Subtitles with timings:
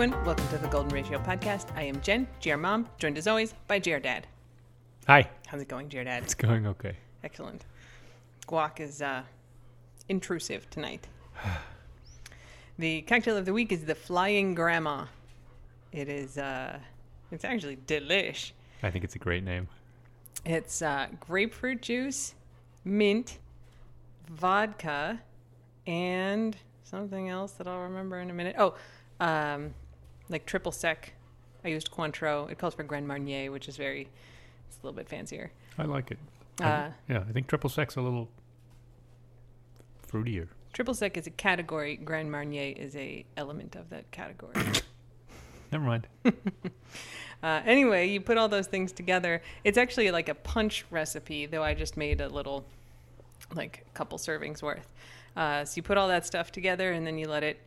[0.00, 0.24] everyone.
[0.24, 1.76] Welcome to the Golden Ratio podcast.
[1.76, 4.28] I am Jen, GR Mom, joined as always by GR Dad.
[5.08, 5.28] Hi.
[5.48, 6.22] How's it going, GR Dad?
[6.22, 6.94] It's going okay.
[7.24, 7.64] Excellent.
[8.46, 9.22] Guac is uh,
[10.08, 11.08] intrusive tonight.
[12.78, 15.06] the cocktail of the week is the Flying Grandma.
[15.90, 16.78] It is, uh,
[17.32, 18.52] it's actually delish.
[18.84, 19.66] I think it's a great name.
[20.46, 22.36] It's uh, grapefruit juice,
[22.84, 23.40] mint,
[24.30, 25.18] vodka,
[25.88, 28.54] and something else that I'll remember in a minute.
[28.60, 28.76] Oh,
[29.18, 29.74] um,
[30.28, 31.12] like triple sec.
[31.64, 32.50] I used Cointreau.
[32.50, 34.08] It calls for Grand Marnier, which is very,
[34.68, 35.50] it's a little bit fancier.
[35.78, 36.18] I like it.
[36.60, 38.28] I- Uh, yeah, I think triple sec's a little
[40.10, 40.48] fruitier.
[40.72, 41.96] triple sec is a category.
[41.96, 44.54] Grand Marnier is a element of that category.
[45.72, 46.06] Never mind.
[47.40, 49.40] Uh, anyway, you put all those things together.
[49.62, 52.64] It's actually like a punch recipe, though I just made a little,
[53.54, 54.88] like a couple servings worth.
[55.36, 57.60] Uh, so you put all that stuff together and then you let it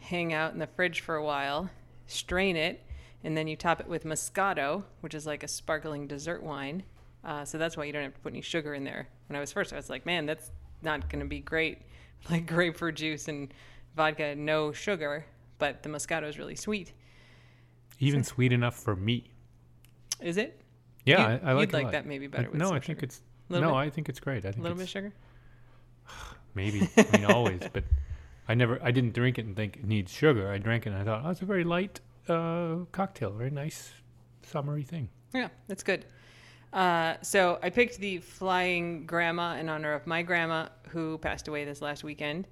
[0.00, 1.70] hang out in the fridge for a while,
[2.06, 2.84] strain it,
[3.24, 6.82] and then you top it with Moscato, which is like a sparkling dessert wine.
[7.24, 9.08] Uh, so that's why you don't have to put any sugar in there.
[9.28, 10.50] When I was first, I was like, man, that's
[10.82, 11.82] not going to be great.
[12.30, 13.52] Like grapefruit juice and
[13.94, 15.26] vodka, no sugar,
[15.58, 16.92] but the Moscato is really sweet.
[18.00, 19.30] Even sweet enough for me.
[20.20, 20.60] Is it?
[21.04, 23.04] Yeah, You- I, I like a like that maybe better I- no, I think sugar.
[23.04, 23.80] it's Little no, bit?
[23.86, 24.44] I think it's great.
[24.44, 25.12] I A think little bit of sugar?
[26.54, 26.88] maybe.
[26.96, 27.84] I mean, always, but
[28.48, 28.78] I never.
[28.82, 30.50] I didn't drink it and think it needs sugar.
[30.50, 33.92] I drank it and I thought, oh, it's a very light uh, cocktail, very nice
[34.42, 35.08] summery thing.
[35.34, 36.06] Yeah, that's good.
[36.72, 41.64] Uh, so I picked the Flying Grandma in honor of my grandma who passed away
[41.64, 42.46] this last weekend.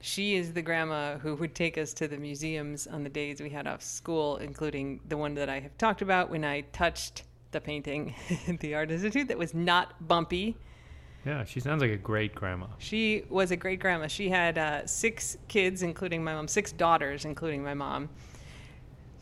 [0.00, 3.50] She is the grandma who would take us to the museums on the days we
[3.50, 7.60] had off school, including the one that I have talked about when I touched the
[7.60, 8.14] painting
[8.60, 10.56] the Art Institute that was not bumpy.
[11.24, 12.66] Yeah, she sounds like a great grandma.
[12.78, 14.08] She was a great grandma.
[14.08, 18.08] She had uh, six kids, including my mom, six daughters, including my mom.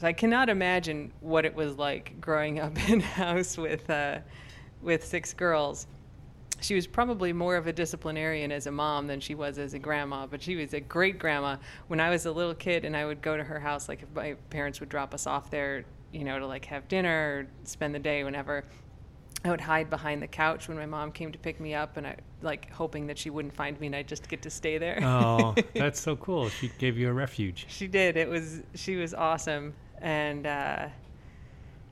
[0.00, 4.20] So I cannot imagine what it was like growing up in a house with uh,
[4.80, 5.86] with six girls.
[6.62, 9.78] She was probably more of a disciplinarian as a mom than she was as a
[9.78, 11.56] grandma, but she was a great grandma.
[11.88, 14.08] When I was a little kid and I would go to her house, like if
[14.14, 17.94] my parents would drop us off there, you know, to like have dinner or spend
[17.94, 18.64] the day whenever,
[19.44, 22.06] I would hide behind the couch when my mom came to pick me up, and
[22.06, 25.00] I like hoping that she wouldn't find me and I'd just get to stay there.
[25.02, 26.48] Oh, that's so cool.
[26.50, 27.66] She gave you a refuge.
[27.68, 28.16] she did.
[28.16, 30.88] It was she was awesome, and uh,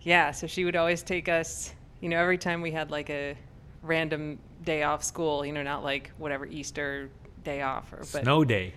[0.02, 1.72] yeah, so she would always take us.
[2.00, 3.36] You know, every time we had like a
[3.82, 7.10] random day off school, you know, not like whatever Easter
[7.44, 8.72] day off or but Snow day.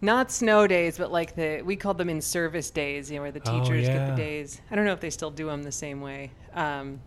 [0.00, 3.32] not snow days, but like the we called them in service days, you know, where
[3.32, 4.60] the Oh, teachers get the days.
[4.70, 6.30] I don't know if they still do them the same way.
[6.54, 7.00] Um,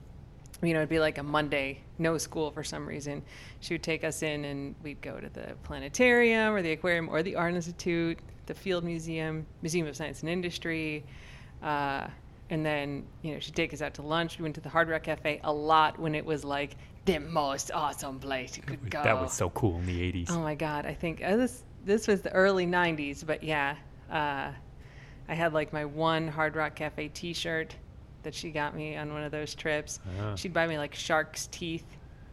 [0.61, 3.21] you know, it'd be like a Monday, no school for some reason.
[3.61, 7.23] She would take us in, and we'd go to the planetarium or the aquarium or
[7.23, 11.03] the art institute, the field museum, museum of science and industry.
[11.63, 12.07] Uh,
[12.49, 14.37] and then, you know, she'd take us out to lunch.
[14.37, 16.75] We went to the Hard Rock Cafe a lot when it was like
[17.05, 19.03] the most awesome place you could go.
[19.03, 20.31] That was so cool in the 80s.
[20.31, 20.85] Oh my god!
[20.85, 23.75] I think uh, this this was the early '90s, but yeah,
[24.11, 24.51] uh,
[25.27, 27.75] I had like my one Hard Rock Cafe T-shirt
[28.23, 29.99] that she got me on one of those trips.
[30.21, 30.35] Ah.
[30.35, 31.85] She'd buy me like shark's teeth.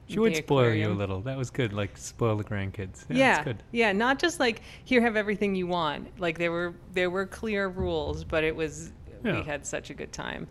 [0.08, 1.20] She would spoil you a little.
[1.20, 1.72] That was good.
[1.72, 3.04] Like spoil the grandkids.
[3.08, 3.62] Yeah, Yeah, that's good.
[3.72, 6.08] yeah, not just like here, have everything you want.
[6.20, 8.92] Like there were there were clear rules, but it was
[9.24, 9.38] Yeah.
[9.40, 10.46] we had such a good time.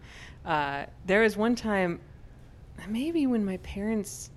[0.46, 2.00] Uh, there was one time,
[2.90, 4.30] maybe when my parents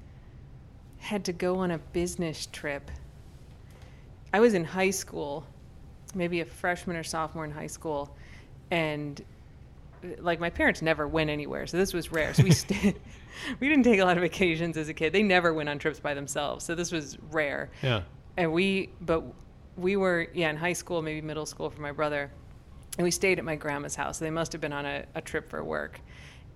[0.99, 2.89] had to go on a business trip.
[4.33, 5.45] I was in high school,
[6.15, 8.17] maybe a freshman or sophomore in high school,
[8.71, 9.21] and
[10.19, 12.35] like my parents never went anywhere, so this was rare.
[12.35, 12.97] So we st-
[13.61, 15.13] we didn't take a lot of vacations as a kid.
[15.13, 18.03] They never went on trips by themselves, so this was rare Yeah.
[18.37, 19.23] and we but
[19.77, 22.31] we were yeah in high school maybe middle school for my brother
[22.97, 25.49] and we stayed at my grandma's house they must have been on a, a trip
[25.49, 26.01] for work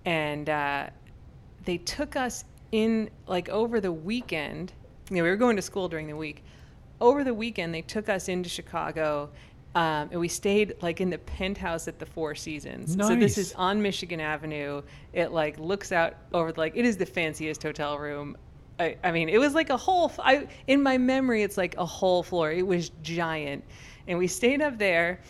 [0.03, 0.87] and uh,
[1.63, 2.43] they took us
[2.73, 4.73] in like over the weekend
[5.09, 6.43] you know we were going to school during the week
[6.99, 9.29] over the weekend they took us into chicago
[9.75, 12.95] um, and we stayed like in the penthouse at the Four Seasons.
[12.95, 13.07] Nice.
[13.07, 14.83] So this is on Michigan Avenue.
[15.13, 18.37] It like looks out over like it is the fanciest hotel room.
[18.79, 20.05] I, I mean, it was like a whole.
[20.05, 22.51] f- I in my memory, it's like a whole floor.
[22.51, 23.63] It was giant,
[24.07, 25.21] and we stayed up there,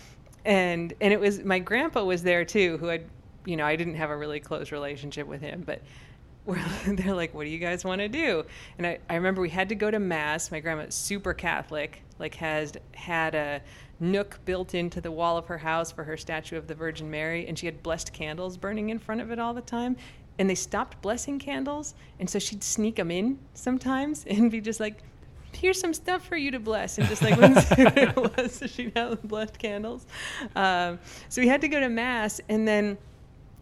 [0.43, 3.05] and and it was my grandpa was there too, who had,
[3.45, 5.81] you know, I didn't have a really close relationship with him, but
[6.45, 8.43] we're, they're like, what do you guys want to do?
[8.77, 10.51] And I, I remember we had to go to mass.
[10.51, 13.61] My grandma's super Catholic, like has had a
[13.99, 17.47] nook built into the wall of her house for her statue of the Virgin Mary,
[17.47, 19.95] and she had blessed candles burning in front of it all the time.
[20.39, 24.79] And they stopped blessing candles, and so she'd sneak them in sometimes and be just
[24.79, 25.01] like,
[25.53, 29.21] here's some stuff for you to bless and just like it was so she'd have
[29.23, 30.07] blessed candles?
[30.55, 30.99] Um,
[31.29, 32.97] so we had to go to mass and then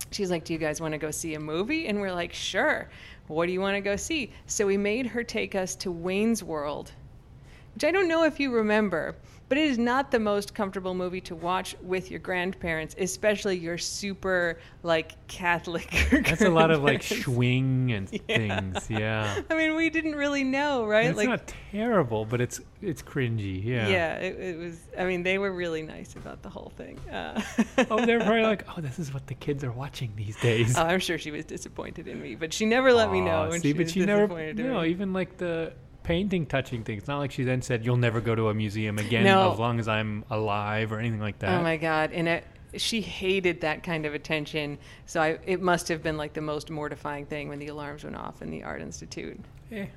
[0.10, 1.88] she's like do you guys want to go see a movie?
[1.88, 2.89] And we're like sure.
[3.28, 4.31] What do you want to go see?
[4.45, 6.94] So we made her take us to wayne's world
[7.74, 9.16] which i don't know if you remember
[9.51, 13.77] but it is not the most comfortable movie to watch with your grandparents, especially your
[13.77, 15.92] super like Catholic.
[16.09, 18.38] That's a lot of like swing and Yeah.
[18.38, 18.89] things.
[18.89, 19.42] Yeah.
[19.50, 21.07] I mean, we didn't really know, right?
[21.07, 23.62] It's like, not terrible, but it's it's cringy.
[23.62, 23.89] Yeah.
[23.89, 24.80] yeah, it, it was.
[24.98, 26.97] I mean, they were really nice about the whole thing.
[27.12, 27.42] Uh,
[27.89, 30.77] Oh, they're probably like, oh, this is what the kids are watching these days.
[30.77, 33.59] oh, I'm sure she was disappointed in me, but she never let me know see,
[33.59, 37.00] she but she never, no, even like the painting touching things.
[37.01, 39.51] It's not like she then said, you'll never go to a museum again No.
[39.51, 41.59] as long as I'm alive or anything like that.
[41.59, 42.12] Oh my god!
[42.12, 42.44] And it,
[42.77, 44.77] she hated that kind of attention.
[45.06, 48.15] So I, it must have been like the most mortifying thing when the alarms went
[48.15, 49.39] off in the art institute.
[49.71, 49.88] Eh.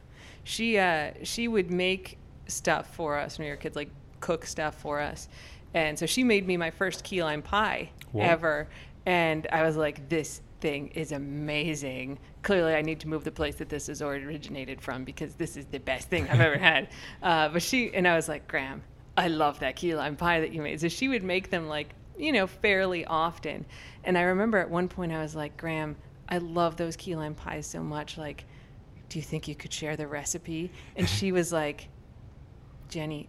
[0.44, 3.90] She uh, she would make stuff for us when we were kids, like
[4.20, 5.28] cook stuff for us.
[5.72, 8.22] And so she made me my first key lime pie Whoa.
[8.22, 8.68] ever.
[9.06, 12.18] And I was like, this thing is amazing.
[12.44, 15.64] Clearly, I need to move the place that this is originated from because this is
[15.64, 16.88] the best thing I've ever had.
[17.22, 18.82] Uh, but she, and I was like, Gram,
[19.16, 20.78] I love that key lime pie that you made.
[20.80, 21.88] So she would make them like,
[22.18, 23.64] you know, fairly often.
[24.04, 25.96] And I remember at one point I was like, Gram,
[26.28, 28.18] I love those key lime pies so much.
[28.18, 28.44] Like,
[29.08, 30.70] do you think you could share the recipe?
[30.96, 31.88] And she was like,
[32.90, 33.28] Jenny,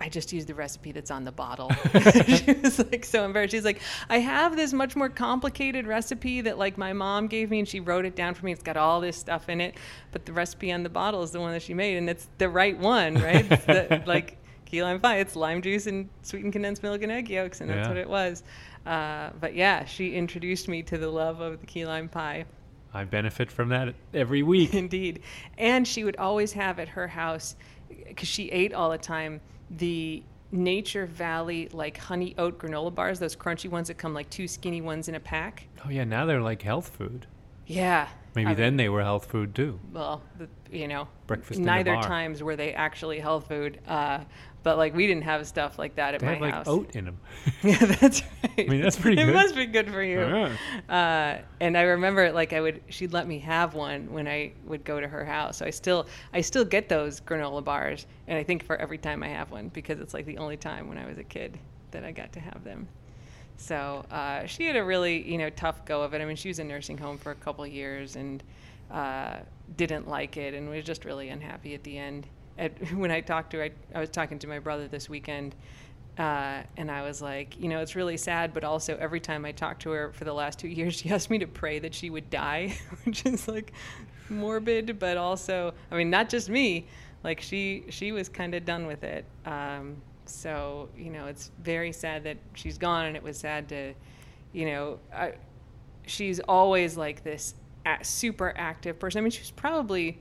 [0.00, 1.70] I just used the recipe that's on the bottle.
[1.92, 3.52] she was like so embarrassed.
[3.52, 7.58] She's like, I have this much more complicated recipe that like my mom gave me
[7.58, 8.52] and she wrote it down for me.
[8.52, 9.74] It's got all this stuff in it,
[10.12, 12.48] but the recipe on the bottle is the one that she made and it's the
[12.48, 13.44] right one, right?
[13.50, 14.36] It's the, like
[14.66, 15.16] key lime pie.
[15.18, 17.88] It's lime juice and sweetened condensed milk and egg yolks, and that's Yeah.
[17.88, 18.42] what it was.
[18.86, 22.44] Uh, but yeah, she introduced me to the love of the key lime pie.
[22.94, 24.74] I benefit from that every week.
[24.74, 25.22] Indeed.
[25.58, 27.56] And she would always have at her house,
[28.06, 33.36] because she ate all the time, the Nature Valley like honey oat granola bars, those
[33.36, 35.66] crunchy ones that come like two skinny ones in a pack.
[35.84, 37.26] oh yeah, now they're like health food.
[37.66, 38.08] Yeah.
[38.38, 39.80] Maybe I mean, then they were health food too.
[39.92, 43.80] well, the, you know, Breakfast neither times were they actually health food.
[43.86, 44.20] Uh,
[44.62, 46.68] but like we didn't have stuff like that at They my have like house.
[46.68, 47.18] oat in them.
[47.62, 48.52] yeah, that's right.
[48.58, 49.34] I mean, that's pretty it good.
[49.34, 50.20] must be good for you.
[50.20, 50.52] Yeah.
[50.88, 54.84] Uh, and I remember, like, I would, she'd let me have one when I would
[54.84, 55.58] go to her house.
[55.58, 59.22] So I still, I still get those granola bars, and I think for every time
[59.22, 61.58] I have one because it's like the only time when I was a kid
[61.90, 62.86] that I got to have them.
[63.58, 66.22] So uh, she had a really, you know, tough go of it.
[66.22, 68.42] I mean, she was in nursing home for a couple years and
[68.90, 69.38] uh,
[69.76, 72.26] didn't like it, and was just really unhappy at the end.
[72.56, 75.54] At, when I talked to her, I, I was talking to my brother this weekend,
[76.18, 79.52] uh, and I was like, you know, it's really sad, but also every time I
[79.52, 82.10] talked to her for the last two years, she asked me to pray that she
[82.10, 83.72] would die, which is like
[84.28, 86.86] morbid, but also, I mean, not just me.
[87.24, 89.24] Like she, she was kind of done with it.
[89.44, 89.96] Um,
[90.30, 93.94] so you know, it's very sad that she's gone, and it was sad to,
[94.52, 95.34] you know, I,
[96.06, 97.54] she's always like this
[98.02, 99.18] super active person.
[99.18, 100.18] I mean, she was probably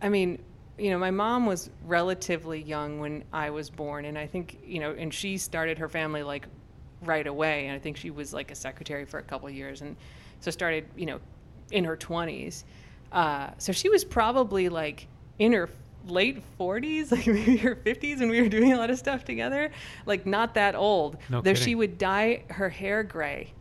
[0.00, 0.38] I mean,
[0.78, 4.78] you know, my mom was relatively young when I was born, and I think, you
[4.78, 6.46] know, and she started her family like
[7.02, 9.96] right away, and I think she was like a secretary for a couple years, and
[10.40, 11.18] so started, you know,
[11.72, 12.64] in her twenties.
[13.10, 15.08] Uh, so she was probably like
[15.38, 15.68] in her
[16.10, 19.70] late 40s, like maybe her 50s, when we were doing a lot of stuff together.
[20.06, 21.18] Like not that old.
[21.28, 23.52] No Though she would dye her hair gray.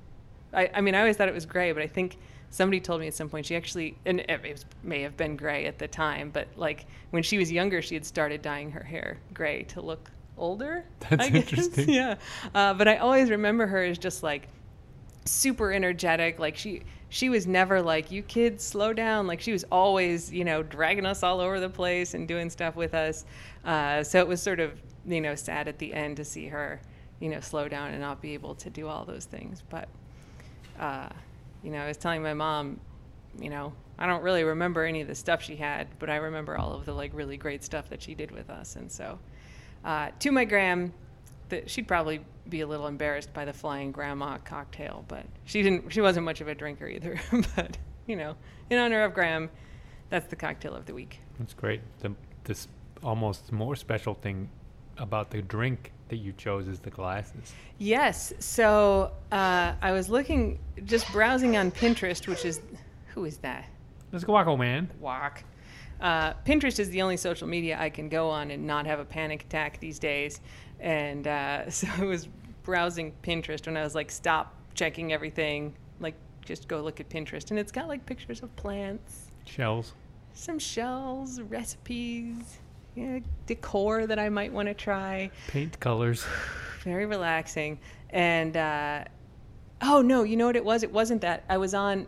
[0.53, 2.17] I, I mean, I always thought it was gray, but I think
[2.49, 5.65] somebody told me at some point she actually, and it was, may have been gray
[5.65, 9.17] at the time, but like when she was younger, she had started dyeing her hair
[9.33, 10.85] gray to look older.
[11.09, 11.43] That's I guess.
[11.51, 11.89] interesting.
[11.93, 12.15] Yeah.
[12.53, 14.47] Uh, but I always remember her as just like
[15.25, 16.39] super energetic.
[16.39, 19.27] Like she, she was never like, you kids slow down.
[19.27, 22.75] Like she was always, you know, dragging us all over the place and doing stuff
[22.75, 23.25] with us.
[23.63, 26.81] Uh, so it was sort of, you know, sad at the end to see her,
[27.19, 29.63] you know, slow down and not be able to do all those things.
[29.69, 29.87] But,
[30.79, 31.09] uh,
[31.63, 32.79] you know, I was telling my mom,
[33.39, 36.57] you know, I don't really remember any of the stuff she had, but I remember
[36.57, 38.75] all of the like really great stuff that she did with us.
[38.75, 39.17] And so,
[39.85, 40.93] uh, to my gram,
[41.49, 45.91] that she'd probably be a little embarrassed by the flying grandma cocktail, but she didn't.
[45.91, 47.19] She wasn't much of a drinker either.
[47.55, 48.35] but you know,
[48.69, 49.49] in honor of Gram,
[50.09, 51.19] that's the cocktail of the week.
[51.39, 51.81] That's great.
[51.99, 52.13] The,
[52.43, 52.67] this
[53.03, 54.49] almost more special thing
[54.97, 57.53] about the drink that you chose is the glasses.
[57.77, 58.33] Yes.
[58.39, 62.61] So uh, I was looking, just browsing on Pinterest, which is,
[63.07, 63.65] who is that?
[64.11, 64.89] Let's go, Wacko Man.
[64.99, 65.43] walk.
[65.99, 69.05] Uh, Pinterest is the only social media I can go on and not have a
[69.05, 70.39] panic attack these days.
[70.79, 72.27] And uh, so I was
[72.63, 75.73] browsing Pinterest when I was like, stop checking everything.
[75.99, 76.15] Like,
[76.45, 77.49] just go look at Pinterest.
[77.49, 79.93] And it's got like pictures of plants, Shells.
[80.33, 82.59] some shells, recipes,
[82.95, 85.29] yeah, decor that I might want to try.
[85.47, 86.25] Paint colors.
[86.83, 87.79] Very relaxing.
[88.11, 89.03] And uh,
[89.81, 90.83] oh no, you know what it was?
[90.83, 91.43] It wasn't that.
[91.49, 92.07] I was on.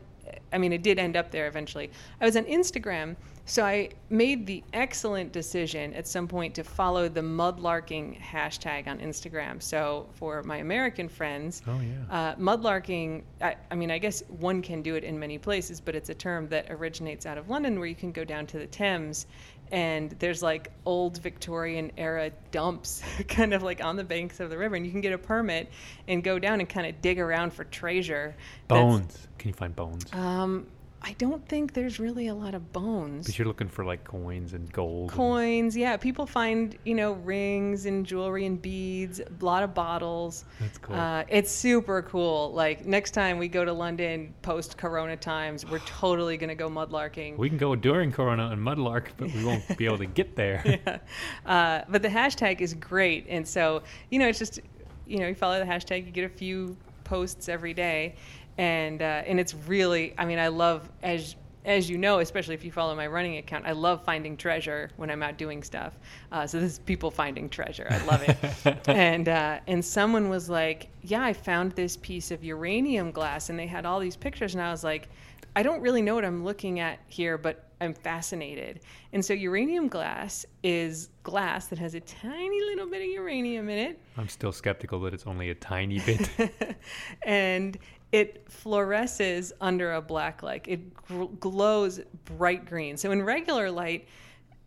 [0.53, 1.91] I mean, it did end up there eventually.
[2.21, 3.15] I was on Instagram,
[3.49, 8.99] so I made the excellent decision at some point to follow the mudlarking hashtag on
[8.99, 9.61] Instagram.
[9.61, 12.15] So for my American friends, Oh yeah.
[12.15, 15.95] uh, mudlarking, I, I mean, I guess one can do it in many places, but
[15.95, 18.67] it's a term that originates out of London where you can go down to the
[18.67, 19.25] Thames
[19.71, 24.57] and there's like old Victorian era dumps kind of like on the banks of the
[24.57, 24.75] river.
[24.75, 25.71] And you can get a permit
[26.07, 28.35] and go down and kind of dig around for treasure.
[28.67, 29.27] that's- bones.
[29.39, 30.05] Can you find bones?
[30.13, 30.67] Um,
[31.01, 34.53] I don't think there's really a lot of bones Because you're looking for like coins
[34.53, 35.03] and gold.
[35.09, 39.73] and- coins yeah people find you know rings and jewelry and beads a lot of
[39.73, 40.95] bottles That's cool.
[40.97, 45.79] uh, it's super cool like next time we go to london post corona times we're
[45.85, 49.85] totally gonna go mudlarking we can go during Corona and Mudlark, but we won't be
[49.85, 50.61] able to get there.
[50.65, 50.97] yeah.
[51.45, 54.59] uh, but the hashtag is great and so you know it's just
[55.07, 56.75] you know you follow the hashtag you get a few
[57.05, 58.15] posts every day
[58.59, 61.35] and uh, and it's really i mean i love as
[61.65, 65.09] as you know especially if you follow my running account i love finding treasure when
[65.09, 65.97] i'm out doing stuff.
[66.31, 67.87] Uh, so this is people finding treasure.
[67.89, 68.37] I love it.
[68.87, 73.57] And uh, and someone was like yeah i found this piece of uranium glass and
[73.57, 75.09] they had all these pictures and i was like
[75.55, 78.81] I don't really know what I'm looking at here, but I'm fascinated.
[79.13, 83.77] And so, uranium glass is glass that has a tiny little bit of uranium in
[83.77, 86.29] it, I'm still skeptical that it's only a tiny bit.
[87.23, 87.77] and
[88.11, 90.65] it fluoresces under a black light.
[90.67, 92.97] It gl- glows bright green.
[92.97, 94.07] So, in regular light,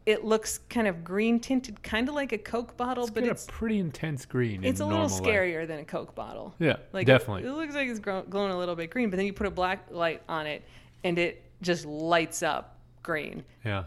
[0.07, 3.45] it looks kind of green tinted, kind of like a Coke bottle, It's but it's
[3.47, 4.65] a pretty intense green.
[4.65, 5.27] it's a little normal light.
[5.29, 6.55] scarier than a Coke bottle.
[6.59, 7.45] Yeah, Like definitely.
[7.45, 9.51] It, it looks like it's glowing a little bit green, but then you put a
[9.51, 10.65] black light on it,
[11.05, 13.85] and it just lights up green yeah,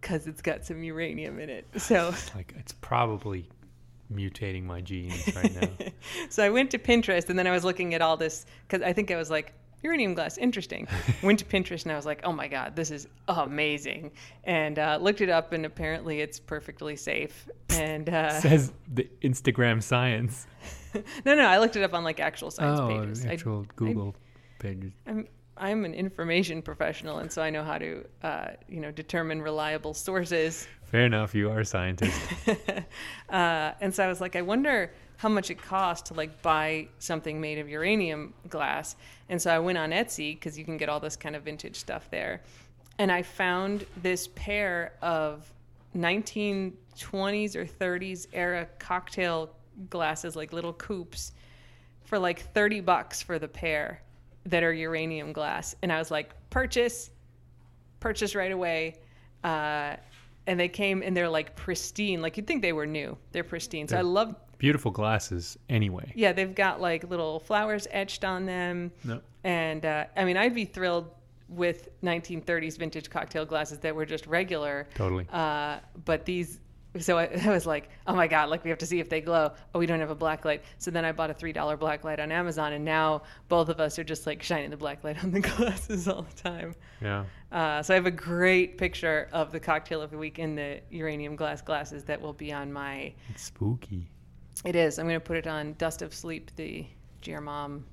[0.00, 1.66] because it's got some uranium in it.
[1.76, 3.48] So, like it's probably
[4.12, 5.90] mutating my genes right now.
[6.30, 8.92] so I went to Pinterest, and then I was looking at all this because I
[8.92, 9.54] think I was like.
[9.80, 10.88] Uranium glass, interesting.
[11.22, 14.10] Went to Pinterest and I was like, "Oh my god, this is amazing!"
[14.42, 17.48] And uh, looked it up, and apparently it's perfectly safe.
[17.70, 20.48] And uh, Says the Instagram science.
[21.24, 23.24] no, no, I looked it up on like actual science oh, pages.
[23.24, 24.16] I- actual Google
[24.58, 24.94] pages.
[25.06, 25.28] I'm
[25.60, 29.94] I'm an information professional, and so I know how to, uh, you know, determine reliable
[29.94, 30.66] sources.
[30.84, 31.34] Fair enough.
[31.34, 32.18] You are a scientist.
[33.28, 36.88] uh, and so I was like, I wonder how much it costs to like buy
[37.00, 38.94] something made of uranium glass.
[39.28, 41.76] And so I went on Etsy because you can get all this kind of vintage
[41.76, 42.42] stuff there,
[42.98, 45.52] and I found this pair of
[45.96, 49.50] 1920s or 30s era cocktail
[49.90, 51.32] glasses, like little coupes,
[52.04, 54.02] for like 30 bucks for the pair
[54.48, 55.74] that are uranium glass.
[55.82, 57.10] And I was like, purchase,
[58.00, 58.96] purchase right away.
[59.44, 59.96] Uh,
[60.46, 62.22] and they came and they're like pristine.
[62.22, 63.16] Like you'd think they were new.
[63.32, 63.86] They're pristine.
[63.88, 66.12] So I They're- love, Beautiful glasses, anyway.
[66.16, 68.90] yeah, they've got like little flowers etched on them.
[69.04, 69.20] No.
[69.44, 71.10] And uh, I mean, I'd be thrilled
[71.48, 74.88] with 1930s vintage cocktail glasses that were just regular.
[74.96, 75.26] Totally.
[75.32, 76.58] Uh, but these,
[77.00, 79.20] so I, I was like, oh my God, like we have to see if they
[79.20, 79.52] glow.
[79.74, 80.62] Oh, we don't have a black light.
[80.78, 83.98] So then I bought a $3 black light on Amazon, and now both of us
[83.98, 86.74] are just like shining the black light on the glasses all the time.
[87.00, 87.24] Yeah.
[87.52, 90.80] Uh, so I have a great picture of the cocktail of the week in the
[90.90, 93.12] uranium glass glasses that will be on my.
[93.28, 94.06] It's spooky.
[94.64, 94.98] It is.
[94.98, 96.84] I'm going to put it on Dust of Sleep, the
[97.24, 97.84] GR Mom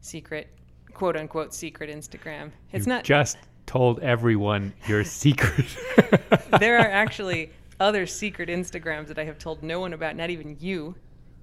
[0.00, 0.48] secret,
[0.92, 2.50] quote unquote, secret Instagram.
[2.72, 3.04] It's You not.
[3.04, 5.66] just told everyone your secret.
[6.58, 10.56] there are actually other secret Instagrams that I have told no one about, not even
[10.60, 10.94] you.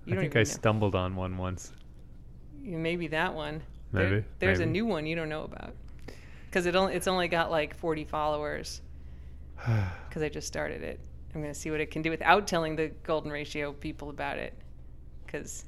[0.06, 0.44] You I think I know.
[0.46, 1.74] stumbled on one once.
[2.62, 3.62] Maybe that one.
[3.92, 5.74] There- Maybe, there's a new one you don't know about.
[6.46, 8.82] Because it only, it's only got like 40 followers.
[10.08, 11.00] Because I just started it.
[11.36, 14.38] I'm going to see what it can do without telling the golden ratio people about
[14.40, 14.54] it.
[15.26, 15.66] Because,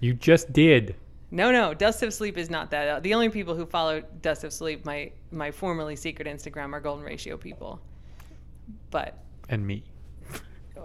[0.00, 0.96] You just did.
[1.30, 3.02] no, no, Dust of Sleep is not that.
[3.02, 7.04] The only people who follow Dust of Sleep, my, my formerly secret Instagram, are golden
[7.04, 7.80] ratio people.
[8.90, 9.16] But,
[9.52, 9.84] And me.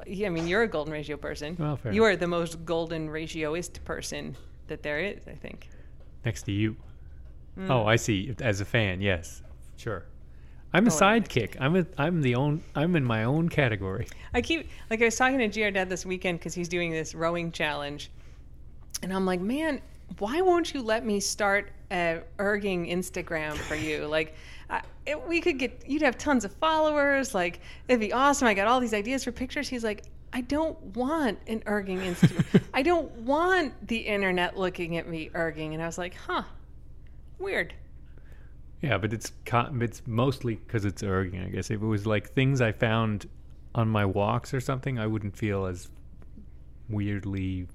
[0.05, 1.55] yeah, I mean, you're a golden ratio person.
[1.57, 4.35] Well, fair You are the most golden ratioist person
[4.67, 5.69] that there is, I think.
[6.25, 6.75] Next to you.
[7.57, 7.69] Mm.
[7.69, 8.35] Oh, I see.
[8.41, 9.41] As a fan, yes.
[9.77, 10.03] Sure.
[10.73, 11.55] I'm a Oh, sidekick.
[11.61, 14.05] I'm a I'm the own I'm in my own category.
[14.33, 17.15] I keep like I was talking to GR Dad this weekend because he's doing this
[17.15, 18.11] rowing challenge,
[19.01, 19.81] and I'm like, man,
[20.19, 24.07] why won't you let me start a erging Instagram for you?
[24.07, 24.35] Like,
[24.69, 27.33] I, it, we could get you'd have tons of followers.
[27.33, 28.47] Like, it'd be awesome.
[28.47, 29.67] I got all these ideas for pictures.
[29.67, 30.03] He's like.
[30.33, 32.61] I don't want an erging Instagram.
[32.73, 35.73] I don't want the internet looking at me erging.
[35.73, 36.43] And I was like, huh,
[37.39, 37.73] weird.
[38.81, 41.45] Yeah, but it's it's mostly because it's erging.
[41.45, 43.27] I guess if it was like things I found
[43.73, 45.89] on my walks or something, I wouldn't feel as
[46.89, 47.67] weirdly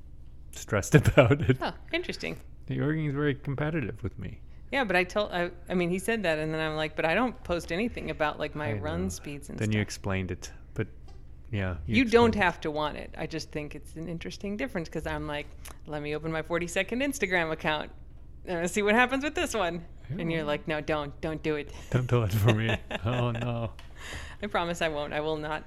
[0.53, 1.59] stressed about it.
[1.61, 2.39] Oh, interesting.
[2.67, 4.41] The erging is very competitive with me.
[4.73, 7.05] Yeah, but I told I, I mean he said that and then I'm like, but
[7.05, 9.09] I don't post anything about like my I run know.
[9.11, 9.59] speeds and stuff.
[9.59, 9.75] Then stuff.
[9.77, 10.89] you explained it, but
[11.51, 13.15] yeah, you don't explained have to want it.
[13.17, 15.47] I just think it's an interesting difference because I'm like,
[15.87, 17.91] let me open my 40 second Instagram account
[18.47, 19.85] and see what happens with this one.
[20.19, 21.73] And you're like, no, don't, don't do it.
[21.91, 22.77] Don't do it for me.
[23.07, 23.71] oh no.
[24.43, 25.13] I promise I won't.
[25.15, 25.65] I will not.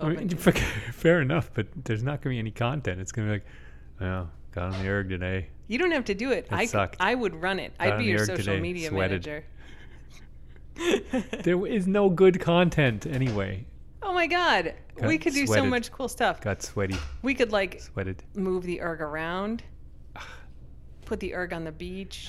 [0.00, 0.28] I mean,
[0.92, 3.00] fair enough, but there's not going to be any content.
[3.00, 5.48] It's going to be like, oh, got on the erg today.
[5.68, 6.48] You don't have to do it.
[6.50, 6.96] That I c- sucked.
[7.00, 7.76] I would run it.
[7.78, 9.26] Got I'd be your social today, media sweated.
[9.26, 9.44] manager.
[11.42, 13.64] There is no good content anyway.
[14.02, 16.40] oh my god, we Got could do so much cool stuff.
[16.40, 18.22] Got sweaty, We could like sweated.
[18.34, 19.62] move the erg around,
[21.06, 22.28] put the erg on the beach,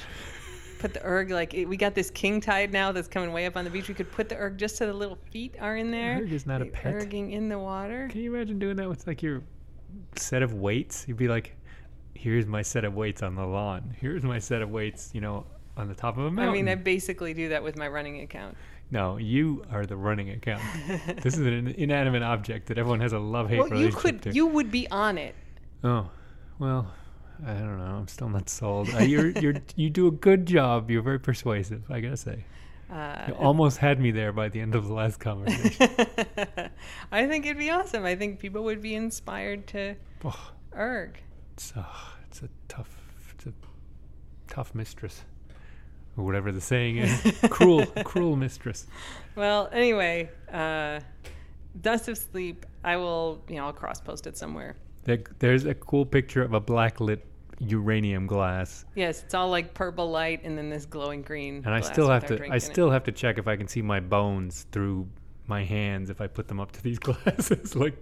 [0.80, 3.58] put the erg like it- we got this king tide now that's coming way up
[3.58, 3.90] on the beach.
[3.90, 6.20] We could put the erg just so the little feet are in there.
[6.22, 6.94] Erg is not a The pet.
[6.96, 8.08] Erging in the water.
[8.10, 9.42] Can you imagine doing that with like your
[10.16, 11.04] set of weights?
[11.08, 11.54] You'd be like,
[12.18, 13.96] here's my set of weights on the lawn.
[14.00, 15.46] Here's my set of weights, you know,
[15.76, 16.50] on the top of a mountain.
[16.50, 18.58] I mean, I basically do that with my running account.
[18.92, 20.64] no, you are the running account.
[21.22, 24.34] this is an inanimate object that everyone has a love-hate well, you relationship could, to.
[24.34, 25.36] you would be on it.
[25.84, 26.10] Oh,
[26.60, 26.92] well,
[27.46, 27.96] I don't know.
[27.98, 28.90] I'm still not sold.
[28.94, 30.90] Uh, you're you're you do a good job.
[30.90, 31.84] You're very persuasive.
[31.90, 32.46] I gotta say.
[32.92, 35.90] Uh, You almost had me there by the end of the last conversation.
[37.12, 38.06] I think it'd be awesome.
[38.06, 41.22] I think people would be inspired to oh, erg.
[41.58, 41.88] It's a,
[42.30, 42.96] it's a tough,
[43.34, 43.54] it's a
[44.48, 45.24] tough mistress,
[46.16, 47.36] or whatever the saying is.
[47.50, 48.86] cruel, cruel mistress.
[49.36, 51.00] Well, anyway, uh,
[51.82, 52.68] Dust of Sleep.
[52.84, 54.76] I will, you know, I'll cross post it somewhere.
[55.06, 57.26] There, there's a cool picture of a black lit
[57.60, 61.64] uranium glass, Yes, it's all like purple light and then this glowing green.
[61.66, 62.40] and I still have to.
[62.44, 62.60] I in it.
[62.62, 65.08] still have to check if I can see my bones through
[65.48, 67.96] my hands if I put them up to these glasses, like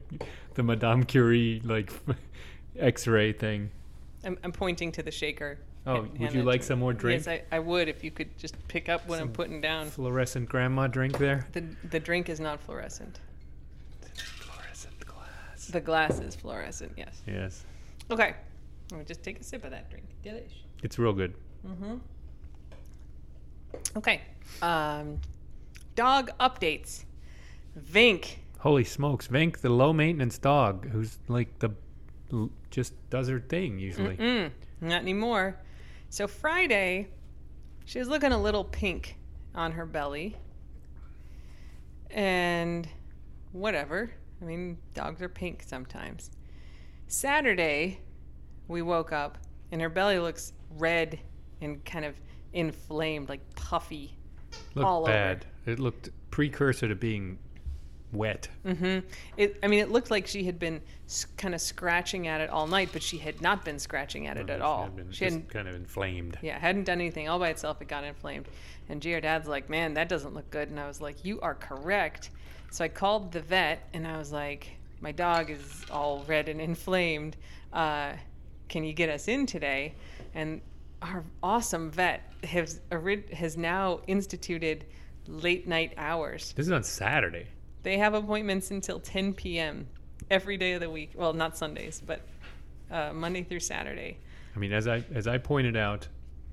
[0.56, 1.90] the Madame Curie like
[2.80, 3.70] X-ray thing.
[4.24, 5.60] I'm, I'm pointing to the shaker.
[5.88, 7.26] Oh, would you like some more drink?
[7.26, 9.88] Yes, I, I would if you could just pick up what I'm putting down.
[9.88, 11.46] Fluorescent grandma drink there.
[11.52, 13.20] The, the drink is not fluorescent.
[14.16, 15.68] Fluorescent glass.
[15.68, 17.22] The glass is fluorescent, yes.
[17.28, 17.64] Yes,
[18.10, 18.36] Okay.
[18.92, 20.06] Let me just take a sip of that drink.
[20.24, 20.64] Delish.
[20.84, 21.34] it's real good.
[21.68, 21.96] Mm-hmm.
[23.98, 24.22] Okay.
[24.62, 25.20] Um,
[25.96, 27.06] dog updates.
[27.80, 28.36] Vink.
[28.60, 31.70] Holy smokes, Vink, the low maintenance dog, who's like the
[32.32, 34.18] l- just does her thing usually.
[34.18, 35.58] Mm, not anymore.
[36.10, 37.08] So Friday,
[37.86, 39.16] she was looking a little pink
[39.56, 40.36] on her belly.
[42.12, 42.86] And
[43.54, 44.12] whatever.
[44.42, 46.32] I mean, dogs are pink sometimes.
[47.08, 48.02] Saturday,
[48.68, 49.38] we woke up
[49.72, 51.18] and her belly looks red
[51.62, 52.20] and kind of
[52.52, 54.18] inflamed, like puffy.
[54.74, 55.14] Looked all over.
[55.14, 55.46] bad.
[55.66, 57.38] It looked precursor to being
[58.12, 58.48] wet.
[58.64, 59.00] hmm
[59.38, 59.58] It.
[59.64, 62.68] I mean, it looked like she had been s- kind of scratching at it all
[62.68, 64.84] night, but she had not been scratching at it at she all.
[64.84, 65.50] had been She hadn't.
[65.50, 66.38] kind of inflamed.
[66.42, 67.82] Yeah, hadn't done anything all by itself.
[67.82, 68.48] It got inflamed,
[68.90, 71.56] and GR Dad's like, "Man, that doesn't look good." And I was like, "You are
[71.56, 72.30] correct."
[72.72, 76.60] So I called the vet, and I was like, "My dog is all red and
[76.62, 77.38] inflamed.
[77.74, 78.14] Uh,
[78.70, 79.94] can you get us in today?"
[80.34, 80.62] And
[81.02, 82.80] our awesome vet has
[83.34, 84.86] has now instituted
[85.28, 86.54] late night hours.
[86.56, 87.48] This is on Saturday.
[87.86, 89.86] They have appointments until 10 p.m.
[90.32, 91.12] every day of the week.
[91.16, 92.22] Well, not Sundays, but
[92.92, 94.18] uh, Monday through Saturday.
[94.56, 96.08] I mean, as I as I pointed out,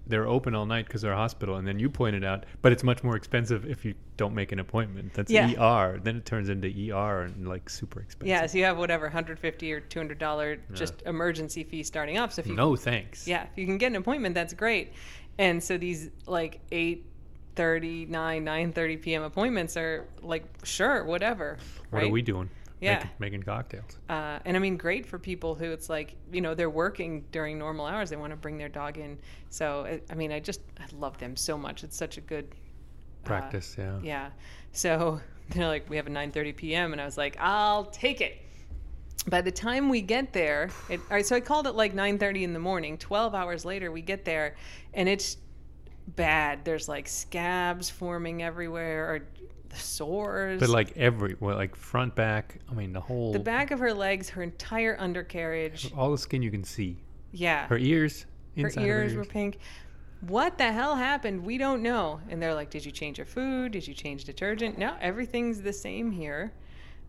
[0.07, 2.85] they're open all night because they're a hospital, and then you pointed out, but it's
[2.85, 5.15] much more expensive if you don't make an appointment.
[5.15, 5.55] That's Yeah.
[5.59, 6.01] ER.
[6.03, 8.29] Then it turns into ER and like super expensive.
[8.29, 12.35] Yeah, so you have whatever 150 or 200 dollar just emergency fee starting off.
[12.35, 13.27] So if you No thanks.
[13.27, 14.93] yeah, if you can get an appointment, that's great.
[15.39, 16.61] And so these like
[17.57, 19.23] 8 9 9 p.m.
[19.23, 21.59] appointments are like sure, whatever.
[21.91, 22.09] What right?
[22.09, 22.49] are we doing?
[22.81, 22.95] Yeah.
[22.95, 23.99] Making, making cocktails.
[24.09, 27.57] uh, and I mean, great for people who it's like, you know, they're working during
[27.57, 28.11] normal hours.
[28.11, 29.19] They want to bring their dog in.
[29.51, 31.85] So, I- mean, I just, I love them so much.
[31.85, 32.49] It's such a good
[33.25, 34.01] uh, Practice, yeah.
[34.03, 34.31] yeah.
[34.73, 36.93] So they're like, we have a 9:30 p.m.
[36.93, 38.39] and I was like, I'll take it.
[39.29, 41.25] By the time we get there, it, all right.
[41.25, 42.99] So I called it like 9:30 in the morning.
[42.99, 44.57] 12 hours later, we get there,
[44.95, 45.37] and it's
[46.07, 46.65] bad.
[46.65, 49.23] There's like scabs forming everywhere, or
[49.75, 50.61] sores.
[50.61, 52.59] But like every, well, like front, back.
[52.71, 55.93] I mean, the whole, the back of her legs, her entire undercarriage.
[55.97, 56.99] all the skin you can see.
[57.33, 57.67] Yeah.
[57.67, 59.59] Her ears, her ears her were pink.
[60.21, 61.45] What the hell happened?
[61.45, 62.21] We don't know.
[62.29, 63.73] And they're like, "Did you change your food?
[63.73, 66.53] Did you change detergent?" No, everything's the same here.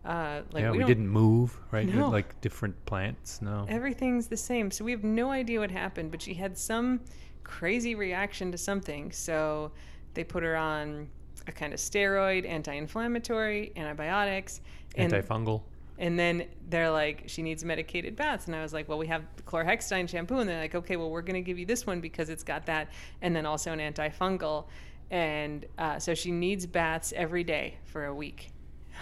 [0.04, 1.86] Uh, like yeah, we, we, didn't move, right?
[1.86, 2.10] No.
[2.10, 3.40] Like different plants.
[3.40, 3.66] No.
[3.68, 4.70] Everything's the same.
[4.70, 6.10] So we have no idea what happened.
[6.10, 7.00] But she had some
[7.44, 9.12] crazy reaction to something.
[9.12, 9.70] So
[10.14, 11.08] they put her on
[11.46, 14.60] a kind of steroid, anti-inflammatory, antibiotics,
[14.96, 15.60] and Antifungal.
[15.98, 18.46] and then they're like, she needs medicated baths.
[18.46, 20.38] And I was like, well, we have chlorhexidine shampoo.
[20.38, 22.66] And they're like, okay, well, we're going to give you this one because it's got
[22.66, 22.88] that.
[23.22, 24.64] And then also an antifungal.
[25.10, 28.50] And uh, so she needs baths every day for a week.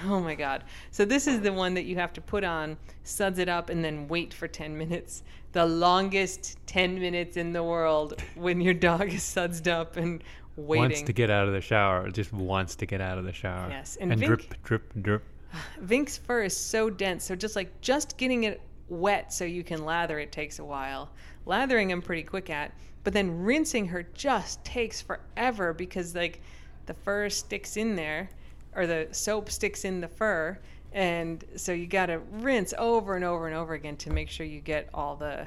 [0.06, 0.64] Oh my God.
[0.90, 3.84] So this is the one that you have to put on, suds it up, and
[3.84, 5.22] then wait for 10 minutes.
[5.52, 10.22] The longest 10 minutes in the world when your dog is sudsed up and
[10.56, 10.82] waiting.
[10.84, 12.10] Wants to get out of the shower.
[12.10, 13.68] Just wants to get out of the shower.
[13.68, 15.24] Yes, and And, Vink- drip, drip, drip.
[15.80, 19.84] Vink's fur is so dense, so just like just getting it wet so you can
[19.84, 21.10] lather it takes a while.
[21.46, 22.72] Lathering I'm pretty quick at,
[23.04, 26.40] but then rinsing her just takes forever because like
[26.86, 28.28] the fur sticks in there
[28.74, 30.58] or the soap sticks in the fur
[30.92, 34.46] and so you got to rinse over and over and over again to make sure
[34.46, 35.46] you get all the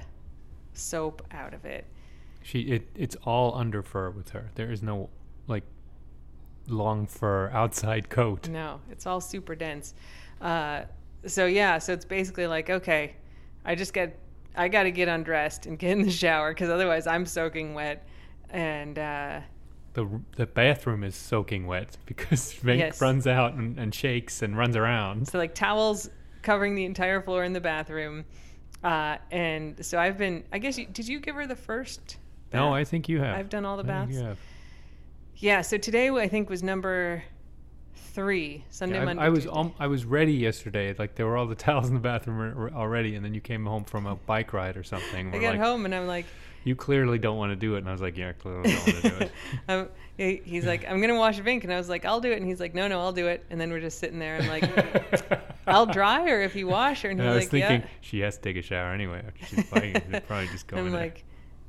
[0.74, 1.86] soap out of it.
[2.44, 4.52] She it it's all under fur with her.
[4.56, 5.10] There is no
[5.48, 5.64] like
[6.68, 8.50] long fur outside coat.
[8.50, 9.94] No, it's all super dense.
[10.42, 10.84] Uh,
[11.26, 13.16] so yeah, so it's basically like, okay,
[13.64, 14.20] I just get,
[14.56, 18.08] I got to get undressed and get in the shower because otherwise I'm soaking wet.
[18.52, 19.40] And uh,
[19.96, 23.02] The the bathroom is soaking wet because Vink Yes.
[23.02, 25.28] runs out and, and shakes and runs around.
[25.28, 26.10] so like towels
[26.44, 28.24] covering the entire floor in the bathroom.
[28.84, 32.18] Uh, and so I've been, I guess, you, did you give her the first?
[32.54, 32.72] No.
[32.72, 33.36] I think you have.
[33.36, 34.38] I've done all the I baths.
[35.38, 35.62] Yeah.
[35.62, 37.24] So today I think was number
[37.96, 39.24] three, Sunday, Yeah, I- Monday.
[39.24, 40.94] I, was um, I was ready yesterday.
[40.98, 43.84] Like there were all the towels in the bathroom already, and then you came home
[43.86, 45.34] from a bike ride or something.
[45.34, 46.26] I got like, home and I'm like,
[46.66, 48.88] you clearly don't want to do it, and I was like, yeah, I clearly don't
[48.88, 49.32] want to do it.
[49.70, 52.48] um, he's like, I'm gonna wash Vink, and I was like, I'll do it, and
[52.48, 53.46] he's like, No, no, I'll do it.
[53.50, 57.10] And then we're just sitting there, and like, I'll dry her if you wash her,
[57.10, 57.96] and And he's I was like, thinking Yeah.
[58.02, 59.24] she has to take a shower anyway.
[59.26, 59.66] After she's
[60.22, 61.24] probably just go I'm like,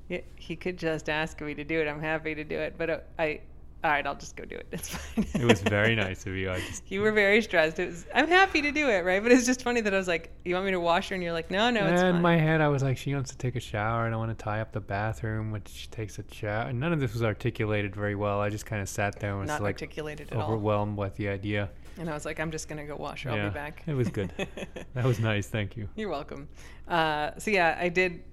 [0.09, 1.89] yeah, he could just ask me to do it.
[1.89, 3.41] I'm happy to do it, but uh, I,
[3.87, 4.66] all right, I'll just go do it.
[4.72, 5.25] It's fine.
[5.40, 6.51] It was very nice of you.
[6.51, 7.79] I just you were very stressed.
[7.79, 8.05] It was.
[8.12, 9.22] I'm happy to do it, right?
[9.22, 11.22] But it's just funny that I was like, "You want me to wash her?" And
[11.22, 13.38] you're like, "No, no, it's in fine." my head, I was like, she wants to
[13.38, 16.62] take a shower, and I want to tie up the bathroom which takes a shower.
[16.68, 18.40] And none of this was articulated very well.
[18.40, 20.49] I just kind of sat there and was Not like articulated at all.
[20.49, 21.70] overwhelmed with the idea.
[21.96, 23.31] And I was like, "I'm just gonna go wash her.
[23.31, 24.33] I'll be back." it was good.
[24.94, 25.46] That was nice.
[25.46, 25.88] Thank you.
[25.94, 26.49] You're welcome.
[26.88, 28.25] Uh, so yeah, I did.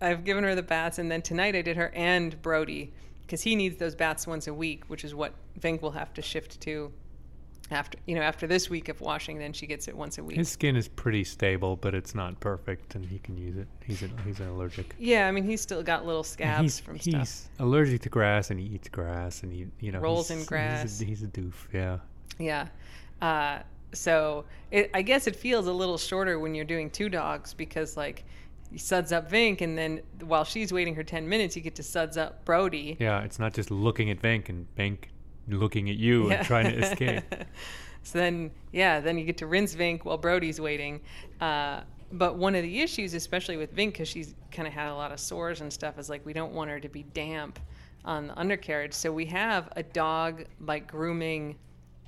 [0.00, 2.92] I've given her the baths, and then tonight I did her and Brody
[3.26, 6.22] because he needs those baths once a week, which is what Vink will have to
[6.22, 6.92] shift to
[7.70, 9.38] after you know after this week of washing.
[9.38, 10.36] Then she gets it once a week.
[10.36, 13.66] His skin is pretty stable, but it's not perfect, and he can use it.
[13.84, 14.94] He's an, he's an allergic.
[14.98, 17.20] yeah, I mean he's still got little scabs he's, from he's stuff.
[17.20, 20.82] He's allergic to grass, and he eats grass, and he you know Rolls in grass.
[20.82, 21.54] He's a, he's a doof.
[21.72, 21.98] Yeah.
[22.38, 22.68] Yeah.
[23.20, 23.60] Uh,
[23.92, 27.96] so it, I guess it feels a little shorter when you're doing two dogs because
[27.96, 28.24] like
[28.76, 31.82] you suds up Vink, and then while she's waiting her ten minutes, you get to
[31.82, 32.96] suds up Brody.
[33.00, 35.04] Yeah, it's not just looking at Vink and Vink
[35.48, 36.36] looking at you Yeah.
[36.38, 37.22] and trying to escape.
[38.02, 41.00] so then, yeah, then you get to rinse Vink while Brody's waiting.
[41.40, 41.80] Uh,
[42.12, 45.10] but one of the issues, especially with Vink, because she's kind of had a lot
[45.10, 47.58] of sores and stuff, is like we don't want her to be damp
[48.04, 48.92] on the undercarriage.
[48.92, 51.56] So we have a dog like grooming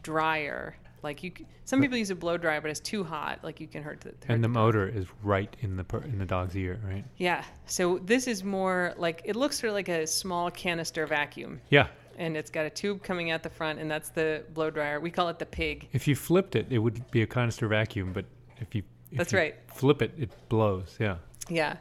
[0.02, 0.76] dryer.
[1.02, 1.32] Like you,
[1.64, 3.40] some people use a blow dryer, but it's too hot.
[3.42, 4.08] Like you can hurt the.
[4.10, 4.54] hurt And the dog.
[4.54, 7.04] motor is right in the per- in the dog's ear, right?
[7.16, 7.44] Yeah.
[7.66, 11.86] So this is more like it looks sort of like a small canister vacuum, Yeah.
[12.16, 14.98] and it's got a tube coming out the front, and that's the blow dryer.
[15.00, 15.88] We call it the pig.
[15.92, 18.24] If you flipped it, it would be a canister vacuum, but
[18.58, 18.82] if you
[19.12, 19.54] if That's you right.
[19.74, 20.96] flip it, it blows.
[21.00, 21.16] Yeah.
[21.48, 21.76] Yeah.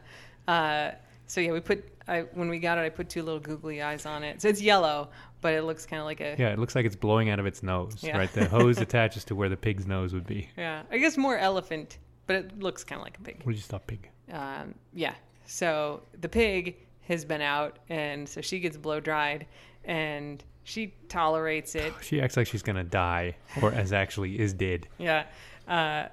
[0.46, 0.92] Uh,
[1.26, 4.06] so yeah, we put I when we got it, I put two little googly eyes
[4.06, 4.40] on it.
[4.40, 6.96] So it's yellow, but it looks kind of like a Yeah, it looks like it's
[6.96, 8.16] blowing out of its nose, Yeah.
[8.18, 8.32] right?
[8.32, 10.48] The hose attaches to where the pig's nose would be.
[10.56, 10.82] yeah.
[10.90, 13.40] I guess more elephant, but it looks kind of like a pig.
[13.44, 14.08] What did you stop pig?
[14.32, 15.14] Um, yeah.
[15.46, 16.76] So the pig
[17.08, 19.46] has been out, and so she gets blow dried,
[19.84, 21.94] and she tolerates it.
[22.02, 24.86] She acts like she's gonna die, or as actually is dead.
[24.98, 25.24] Yeah.
[25.66, 26.08] Uh,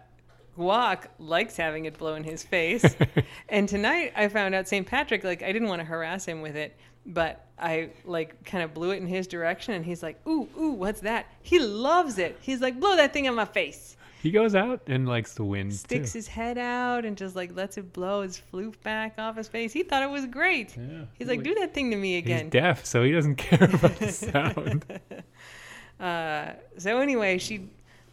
[0.58, 2.96] Guac likes having it blow in his face.
[3.50, 4.88] and tonight I found out St.
[4.88, 8.74] Patrick, like, I didn't want to harass him with it, but I, like, kind of
[8.74, 9.74] blew it in his direction.
[9.74, 11.26] And he's like, ooh, ooh, what's that?
[11.42, 12.38] He loves it.
[12.42, 13.96] He's like, blow that thing in my face.
[14.22, 16.18] He goes out and likes the wind Sticks too.
[16.18, 19.72] his head out and just, like, lets it blow his floof back off his face.
[19.72, 20.76] He thought it was great.
[20.76, 21.06] Yeah.
[21.14, 23.96] He's like, do that thing to me again." He's deaf, so he doesn't care about
[23.98, 24.84] the sound.
[26.00, 27.70] Uh, so anyway, she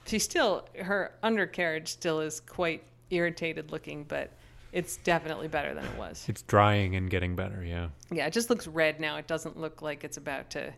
[0.06, 4.30] she still her undercarriage still is quite irritated looking, but
[4.72, 6.24] it's definitely better than it was.
[6.28, 7.62] it's drying and getting better.
[7.64, 7.88] Yeah.
[8.10, 9.16] Yeah, it just looks red now.
[9.16, 10.72] It doesn't look like it's about to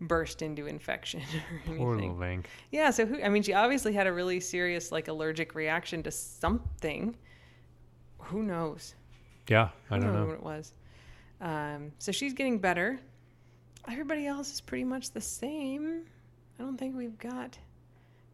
[0.00, 1.34] burst into infection or
[1.66, 1.76] anything.
[1.78, 2.14] Poor little.
[2.16, 2.44] Vank.
[2.70, 6.10] Yeah, so who, I mean, she obviously had a really serious like allergic reaction to
[6.10, 7.16] something.
[8.18, 8.94] Who knows?
[9.48, 10.26] Yeah, I I don't don't know know.
[10.26, 10.72] what it was.
[11.40, 12.98] Um, so she's getting better.
[13.88, 16.02] Everybody else is pretty much the same.
[16.58, 17.56] I don't think we've got.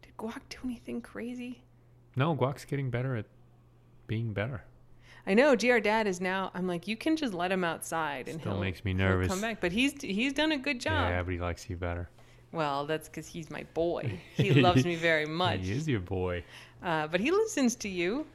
[0.01, 1.61] Did Guac do anything crazy?
[2.15, 3.25] No, Guac's getting better at
[4.07, 4.63] being better.
[5.25, 6.51] I know GR Dad is now.
[6.53, 9.27] I'm like, you can just let him outside and Still he'll makes me nervous.
[9.29, 9.61] come back.
[9.61, 11.09] But he's he's done a good job.
[11.09, 12.09] Yeah, but he likes you better.
[12.51, 14.19] Well, that's because he's my boy.
[14.35, 15.61] He loves me very much.
[15.61, 16.43] He is your boy.
[16.83, 18.25] Uh, but he listens to you.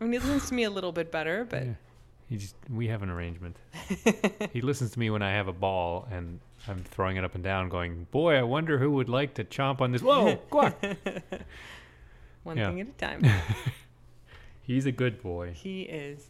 [0.00, 1.72] I mean, he listens to me a little bit better, but Yeah.
[2.30, 3.56] He just we have an arrangement.
[4.52, 7.42] he listens to me when I have a ball and I'm throwing it up and
[7.44, 10.74] down, going, "Boy, I wonder who would like to chomp on this." Whoa, Guac!
[12.42, 12.68] one Yeah.
[12.68, 13.22] thing at a time.
[14.62, 15.52] He's a good boy.
[15.54, 16.26] he is.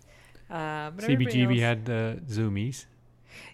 [0.50, 2.86] Uh, but CBGB else- had the zoomies.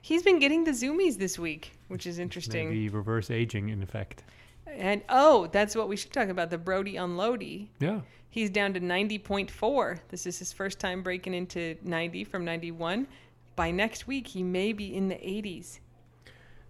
[0.00, 2.68] He's been getting the zoomies this week, which is interesting.
[2.68, 4.22] Maybe reverse aging in effect.
[4.66, 7.70] And oh, that's what we should talk about the Brody Unloady.
[7.80, 8.00] Yeah.
[8.30, 10.00] He's down to 90.4.
[10.08, 13.06] This is his first time breaking into 90 from 91.
[13.54, 15.78] By next week, he may be in the 80s.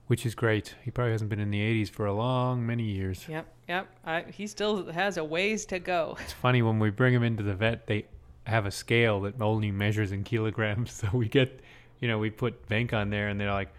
[0.06, 0.74] Which is great.
[0.84, 3.24] He probably hasn't been in the 80s for a long, many years.
[3.26, 3.88] Yep, yep.
[4.04, 6.18] I, he still has a ways to go.
[6.20, 8.04] It's funny when we bring him into the vet, they
[8.44, 10.92] have a scale that only measures in kilograms.
[11.04, 11.61] So we get,
[12.00, 13.72] you know, we put Vink on there and they're like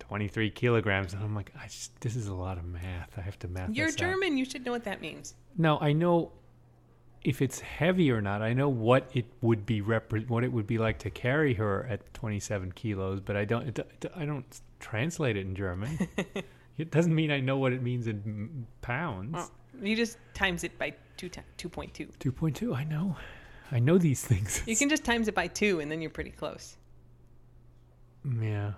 [0.00, 1.12] 23 kilograms.
[1.12, 3.10] And I'm like, I just, this is a lot of math.
[3.16, 4.36] I have to math You're this out." German.
[4.36, 5.34] You should know what that means.
[5.56, 6.32] No, I know
[7.22, 8.42] if it's heavy or not.
[8.42, 11.86] I know what it would be repre- what it would be like to carry her
[11.90, 13.68] at 27 kilos, but I don't.
[13.68, 16.08] It, it, I don't translate it in German.
[16.78, 19.34] it doesn't mean I know what it means in pounds.
[19.36, 19.50] Oh,
[19.82, 22.08] you just times it by two ti- 2.2.
[22.18, 22.74] 2.2.
[22.74, 23.16] I know.
[23.70, 24.62] I know these things.
[24.66, 26.76] You can just times it by two, and then you're pretty close.
[28.40, 28.72] yeah,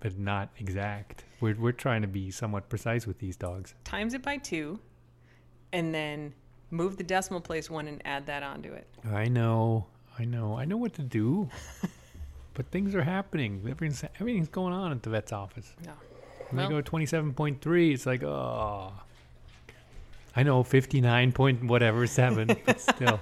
[0.00, 1.24] but not exact.
[1.40, 3.74] We're we're trying to be somewhat precise with these dogs.
[3.84, 4.78] Times it by two,
[5.72, 6.32] and then
[6.70, 8.86] move the decimal place one and add that onto it.
[9.12, 9.86] I know.
[10.18, 10.56] I know.
[10.56, 11.48] I know what to do.
[12.54, 13.60] but things are happening.
[13.68, 15.72] Everything's everything's going on at the vet's office.
[15.84, 15.92] No.
[16.50, 18.92] When Well- they go twenty seven point three, it's like oh.
[20.36, 23.20] I know fifty nine point whatever seven, but still.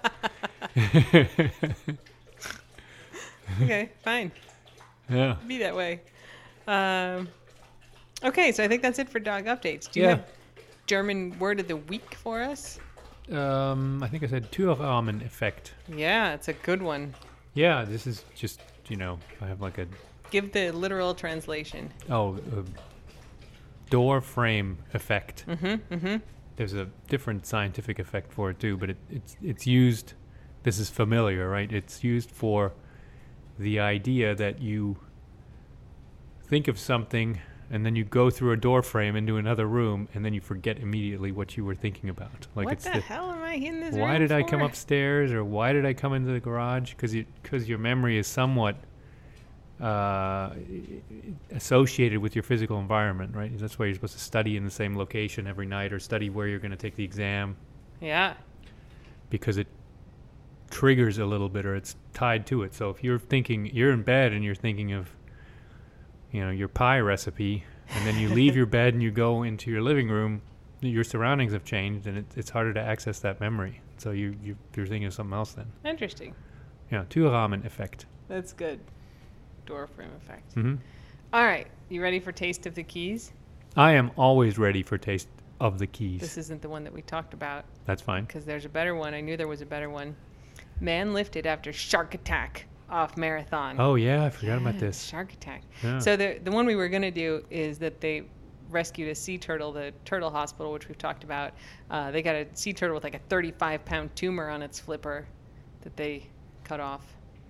[3.63, 4.33] Okay, fine.
[5.11, 5.37] yeah.
[5.47, 6.01] Be that way.
[6.67, 7.29] Um,
[8.25, 9.91] okay, so I think that's it for dog updates.
[9.91, 10.11] Do you Yeah.
[10.17, 10.27] have
[10.87, 12.79] German word of the week for us?
[13.31, 15.75] Um, I think I said Türrahmen effect.
[15.89, 17.15] Yeah, it's a good one.
[17.55, 19.87] Yeah, this is just you know I have like a
[20.31, 21.91] Give the literal translation.
[22.11, 22.65] oh a
[23.91, 25.45] door frame effect.
[25.47, 25.95] Mm-hmm.
[25.95, 26.17] Mm-hmm.
[26.57, 30.15] There's a different scientific effect for it too, but it, it's it's used.
[30.63, 31.71] This is familiar, right?
[31.73, 32.73] It's used for
[33.59, 34.97] the idea that you
[36.47, 40.25] think of something and then you go through a door frame into another room and
[40.25, 42.47] then you forget immediately what you were thinking about.
[42.55, 45.43] Like what it's the, hell am I in this why did I come upstairs or
[45.45, 46.91] why did I come into the garage?
[46.91, 48.77] Because because your memory is somewhat
[49.81, 50.51] uh,
[51.51, 53.51] associated with your physical environment, right?
[53.59, 56.47] That's why you're supposed to study in the same location every night or study where
[56.47, 57.57] you're going to take the exam
[58.01, 58.35] Yeah.
[59.31, 59.67] because it
[60.73, 62.75] triggers a little bit or it's tied to it.
[62.75, 65.09] So if you're thinking you're in bed and you're thinking of
[66.33, 67.63] you know your pie recipe
[67.95, 70.41] and then you leave your bed and you go into your living room
[70.81, 74.57] your surroundings have changed and it, it's harder to access that memory so you, you
[74.75, 76.35] you're thinking of something else then Interesting.
[76.91, 78.81] yeah Türrahmen effect That's good.
[79.67, 80.55] Door frame effect.
[80.55, 80.75] hmm
[81.35, 83.33] All right, you ready for taste of the keys?
[83.77, 85.29] I am always ready for taste
[85.61, 88.65] of the keys This isn't the one that we talked about that's fine because there's
[88.65, 89.13] a better one.
[89.13, 90.17] I knew there was a better one.
[90.83, 93.77] Man lifted after shark attack off marathon.
[93.79, 95.63] oh yeah I forgot about this Shark attack.
[95.83, 95.99] yeah.
[95.99, 98.25] So the the one we were gonna do is that they
[98.69, 101.53] rescued a sea turtle, the turtle hospital, which we've talked about.
[101.91, 105.27] Uh, they got a sea turtle with like a 35 pound tumor on its flipper
[105.83, 106.27] that they
[106.65, 107.03] cut off.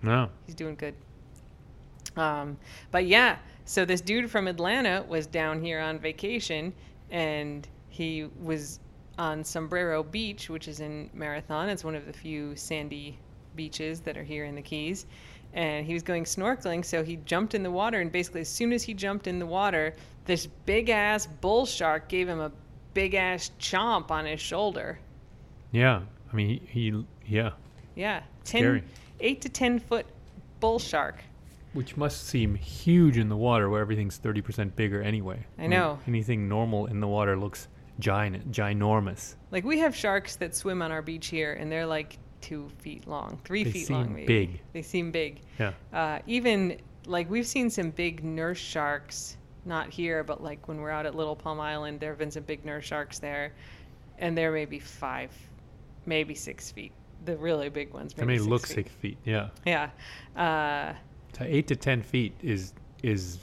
[0.02, 0.94] no He's doing good.
[2.16, 2.58] Um,
[2.90, 6.72] but yeah, so this dude from Atlanta was down here on vacation,
[7.10, 8.80] and he was
[9.18, 11.68] on Sombrero Beach, which is in Marathon.
[11.68, 13.18] It's one of the few sandy
[13.56, 15.06] beaches that are here in the Keys.
[15.54, 18.72] And he was going snorkeling, so he jumped in the water, and basically, as soon
[18.72, 22.50] as he jumped in the water, this big ass bull shark gave him a
[22.94, 24.98] big ass chomp on his shoulder.
[25.72, 26.00] yeah
[26.32, 27.50] I mean he, he yeah
[27.94, 28.84] Yeah, ten, Scary.
[29.20, 30.06] eight to ten foot
[30.60, 31.22] bull shark.
[31.74, 35.44] Which must seem huge in the water where everything's 30% bigger anyway.
[35.58, 35.98] I mean, know.
[36.06, 39.36] anything normal in the water looks giant, ginormous.
[39.50, 43.06] Like we have sharks that swim on our beach here, and they're like two feet
[43.06, 44.12] long, three They feet seem long.
[44.14, 44.26] Maybe.
[44.26, 44.60] big.
[44.74, 45.40] They seem big.
[45.58, 45.72] Yeah.
[45.92, 50.90] Uh, even like we've seen some big nurse sharks, not here, but like when we're
[50.90, 53.52] out at Little Palm Island, there have been some big nurse sharks there,
[54.18, 55.30] and they're maybe five,
[56.04, 56.92] maybe six feet.
[57.24, 58.14] The really big ones.
[58.14, 58.74] They Maybe may look feet.
[58.74, 59.18] six feet.
[59.24, 59.48] Yeah.
[59.64, 59.90] Yeah.
[60.36, 60.92] Uh,
[61.40, 63.38] eight to 10 feet is is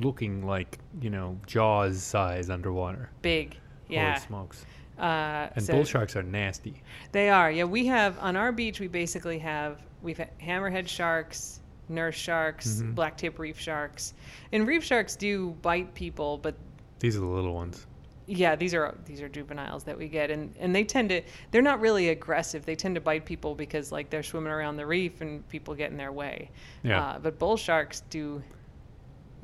[0.00, 3.10] looking like you know Jaws size underwater.
[3.20, 3.56] Big.
[3.88, 4.12] Yeah.
[4.14, 4.64] Holy smokes!
[5.02, 6.80] Uh, And so bull sharks are nasty.
[7.10, 7.50] They are.
[7.50, 8.78] Yeah, we have on our beach.
[8.80, 12.94] We basically have we've had hammerhead sharks, nurse sharks, Mhm.
[12.94, 14.14] black tip reef sharks,
[14.52, 16.54] and reef sharks do bite people, but
[17.00, 17.86] These are the little ones.
[18.26, 21.62] yeah, these are these are juveniles that we get, and and they tend to they're
[21.62, 22.64] not really aggressive.
[22.64, 25.90] They tend to bite people because like they're swimming around the reef and people get
[25.90, 26.48] in their way.
[26.84, 27.02] Yeah.
[27.02, 28.40] Uh, but bull sharks do.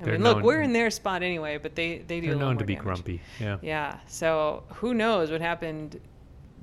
[0.01, 2.29] I They're mean, look, we're in their spot anyway, but they they do.
[2.29, 2.85] They're known to be damage.
[2.85, 3.21] grumpy.
[3.41, 3.57] Yeah.
[3.63, 3.99] Yeah.
[4.07, 6.01] So who knows what happened?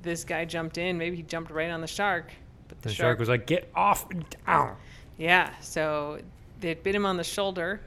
[0.02, 0.96] This guy jumped in.
[0.96, 2.32] Maybe he jumped right on the shark.
[2.68, 4.06] But the, The shark was like, "Get off!"
[4.48, 4.76] Ow.
[5.18, 5.50] Yeah.
[5.60, 6.20] So
[6.60, 7.80] they bit him on the shoulder.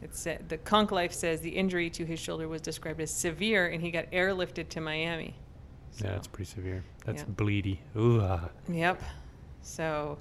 [0.00, 3.66] It said the Konk Life says the injury to his shoulder was described as severe,
[3.66, 5.34] and he got airlifted to Miami.
[5.90, 6.84] So, Yeah, that's pretty severe.
[7.04, 7.34] That's Yeah.
[7.34, 7.78] bleedy.
[7.96, 8.22] Ooh.
[8.72, 9.02] Yep.
[9.62, 10.18] So,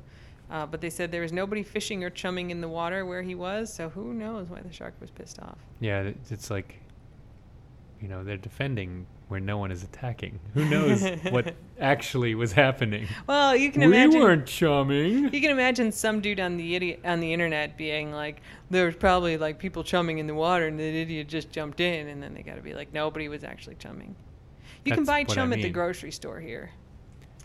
[0.50, 3.36] uh, but they said there was nobody fishing or chumming in the water where he
[3.36, 3.74] was.
[3.74, 5.58] So who knows why the shark was pissed off?
[5.80, 6.80] Yeah, it's like,
[8.02, 10.40] you know, they're defending where no one is attacking.
[10.54, 13.08] Who knows what actually was happening?
[13.28, 14.20] Well, you can we imagine.
[14.20, 15.34] We weren't chumming.
[15.34, 18.96] You can imagine some dude on the idiot on the internet being like, "There was
[18.96, 22.34] probably like people chumming in the water, and the idiot just jumped in," and then
[22.34, 24.16] they got to be like, "Nobody was actually chumming."
[24.86, 26.72] You can buy what I chum at the grocery store here.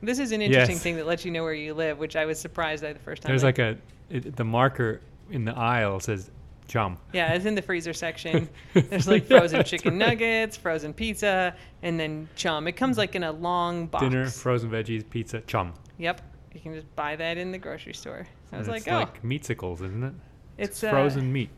[0.02, 0.82] This is an interesting Yes.
[0.82, 3.22] thing that lets you know where you live, which I was surprised by the first
[3.22, 3.30] time.
[3.30, 3.76] There's I- like a
[4.10, 6.30] it, the marker in the aisle says
[6.68, 6.98] chum.
[7.12, 8.48] yeah, it's in the freezer section.
[8.74, 10.08] There's like frozen That's chicken right.
[10.10, 12.66] nuggets, frozen pizza, and then chum.
[12.68, 14.02] It comes like in a long box.
[14.04, 15.72] Dinner, frozen veggies, pizza, chum.
[15.98, 16.20] Yep,
[16.52, 18.26] you can just buy that in the grocery store.
[18.52, 20.12] I was And like, it's oh, like meatsicles, isn't it?
[20.58, 21.50] it's uh, frozen meat.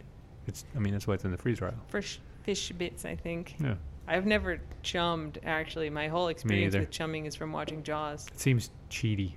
[0.46, 2.00] It's I mean that's why it's in the freezer aisle.
[2.42, 3.56] fish bits, I think.
[3.60, 3.74] Yeah.
[4.06, 5.90] I've never chummed actually.
[5.90, 8.26] My whole experience with chumming is from watching Jaws.
[8.28, 9.34] It seems cheaty.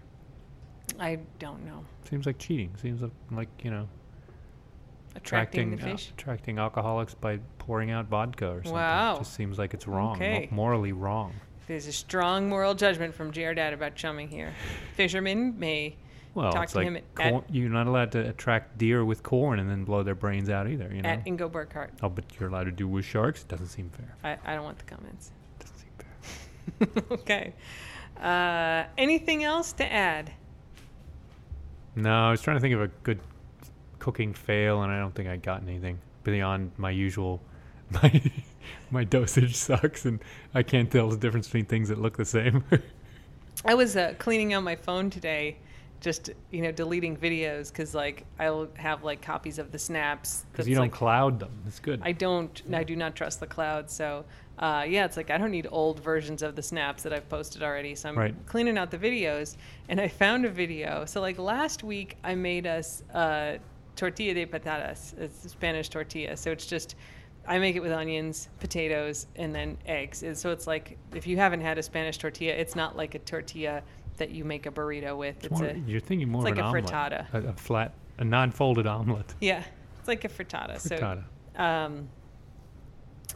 [1.00, 1.86] I don't know.
[2.10, 2.76] Seems like cheating.
[2.82, 3.88] Seems like, like you know
[5.16, 8.74] Attracting, attracting the uh, attracting alcoholics by pouring out vodka or something.
[8.74, 9.16] Wow.
[9.16, 10.48] It just seems like it's wrong, Okay.
[10.52, 11.34] morally wrong.
[11.68, 14.54] There's a strong moral judgment from GR Dad about chumming here.
[14.96, 15.98] Fishermen may.
[16.38, 19.23] Well, Talk it's to like him at- corn, you're not allowed to attract deer with
[19.23, 20.88] corn and then blow their brains out either.
[20.93, 21.10] You know.
[21.10, 21.89] At Ingo Burkhart.
[22.04, 23.41] oh, but you're allowed to do with sharks.
[23.41, 24.15] It doesn't seem fair.
[24.23, 25.32] I, I don't want the comments.
[25.58, 27.04] Doesn't seem fair.
[27.17, 27.54] okay.
[28.21, 30.32] Uh, anything else to add?
[31.95, 33.19] No, I was trying to think of a good
[33.97, 37.41] cooking fail, and I don't think I got anything beyond my usual.
[37.89, 38.21] My
[38.91, 40.19] my dosage sucks, and
[40.54, 42.63] I can't tell the difference between things that look the same.
[43.65, 45.58] I was uh, cleaning out my phone today,
[46.00, 50.46] just you know deleting videos because like I'll have like copies of the snaps.
[50.52, 51.52] Because you don't like, cloud them.
[51.66, 52.02] It's good.
[52.04, 52.62] I don't.
[52.74, 53.90] I do not trust the cloud.
[53.90, 54.26] So,
[54.60, 57.64] uh, yeah, it's like I don't need old versions of the snaps that I've posted
[57.64, 57.96] already.
[57.96, 58.36] So I'm Right.
[58.46, 59.58] cleaning out the videos,
[59.90, 61.06] and I found a video.
[61.06, 63.58] So like last week, I made us uh,
[63.96, 65.18] tortilla de patatas.
[65.18, 66.38] It's a Spanish tortilla.
[66.38, 66.96] So it's just
[67.48, 70.22] I make it with onions, potatoes, and then eggs.
[70.22, 73.20] And so it's like if you haven't had a Spanish tortilla, it's not like a
[73.20, 73.82] tortilla
[74.18, 75.44] that you make a burrito with.
[75.44, 76.86] It's more- a you're thinking more it's of like an a omelet.
[77.32, 77.34] frittata.
[77.34, 79.34] A, a flat, a non-folded omelet.
[79.42, 79.64] yeah,
[80.00, 80.80] it's like a frittata.
[80.80, 81.24] So Frittata.
[81.60, 82.08] um,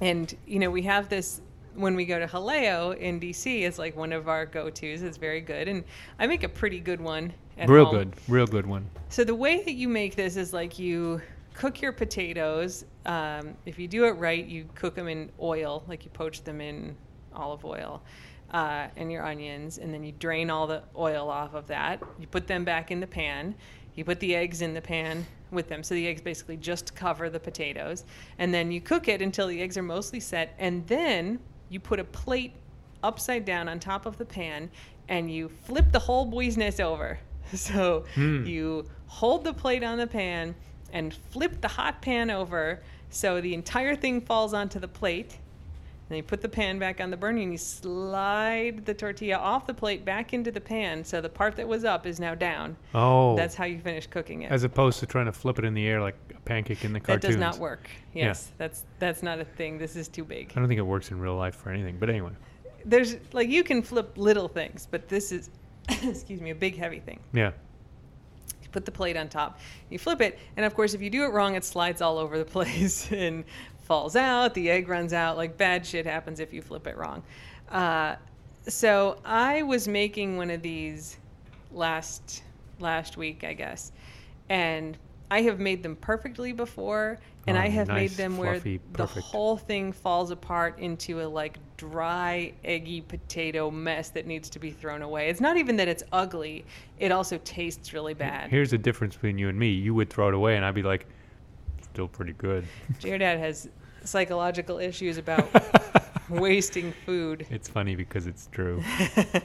[0.02, 1.42] and you know we have this
[1.76, 3.62] when we go to Jaleo in DC.
[3.64, 5.02] It's like one of our go-tos.
[5.02, 5.84] It's very good, and
[6.20, 7.34] I make a pretty good one.
[7.58, 7.96] At Real home.
[7.96, 8.14] good.
[8.28, 8.90] Real good one.
[9.10, 11.22] So the way that you make this is like you
[11.54, 12.86] cook your potatoes.
[13.06, 16.60] Um, if you do it right, you cook them in oil, like you poach them
[16.62, 16.96] in
[17.34, 18.02] olive oil,
[18.52, 22.02] uh, and your onions, and then you drain all the oil off of that.
[22.20, 23.56] You put them back in the pan.
[23.96, 25.84] You put the eggs in the pan with them.
[25.84, 28.06] So the eggs basically just cover the potatoes,
[28.40, 32.00] and then you cook it until the eggs are mostly set, and then you put
[32.00, 32.54] a plate
[33.04, 34.70] upside down on top of the pan,
[35.10, 37.20] and you flip the whole business over.
[37.54, 38.46] So Hmm.
[38.46, 40.56] you hold the plate on the pan
[40.94, 45.38] and flip the hot pan over so the entire thing falls onto the plate.
[46.12, 49.66] Then you put the pan back on the burner and you slide the tortilla off
[49.66, 52.76] the plate back into the pan so the part that was up is now down.
[52.94, 53.38] Oh.
[53.38, 54.52] That's how you finish cooking it.
[54.52, 57.00] as opposed to trying to flip it in the air like a pancake in the
[57.00, 57.22] cartoons.
[57.22, 57.90] that does not work.
[58.14, 58.26] Yeah.
[58.26, 59.78] Yes, that's that's not a thing.
[59.78, 60.52] This is too big.
[60.54, 61.96] I don't think it works in real life for anything.
[61.98, 62.32] But anyway,
[62.84, 65.50] There's like you can flip little things, but this is
[66.04, 67.22] excuse me, a big heavy thing.
[67.32, 67.52] yeah.
[68.62, 69.60] You put the plate on top,
[69.90, 72.38] you flip it, and of course, if you do it wrong, it slides all over
[72.38, 73.46] the place and
[73.92, 74.54] falls out.
[74.54, 75.36] The egg runs out.
[75.36, 77.24] Like bad shit happens if you flip it wrong.
[77.70, 78.16] Uh,
[78.66, 81.18] so I was making one of these
[81.74, 82.44] last
[82.80, 83.92] last week, I guess,
[84.48, 84.98] and
[85.30, 88.80] I have made them perfectly before, and Oh, I have made nice, them where fluffy,
[88.94, 94.60] the whole thing falls apart into a like dry, eggy potato mess that needs to
[94.60, 95.28] be thrown away.
[95.28, 96.64] It's not even that it's ugly;
[96.98, 98.52] it also tastes really bad.
[98.52, 99.72] Here's the difference between you and me.
[99.72, 101.08] You would throw it away, and I'd be like,
[101.94, 102.66] still pretty good.
[103.02, 103.70] Dad has
[104.04, 105.48] psychological issues about
[106.30, 107.46] wasting food.
[107.50, 108.84] It's funny because it's true.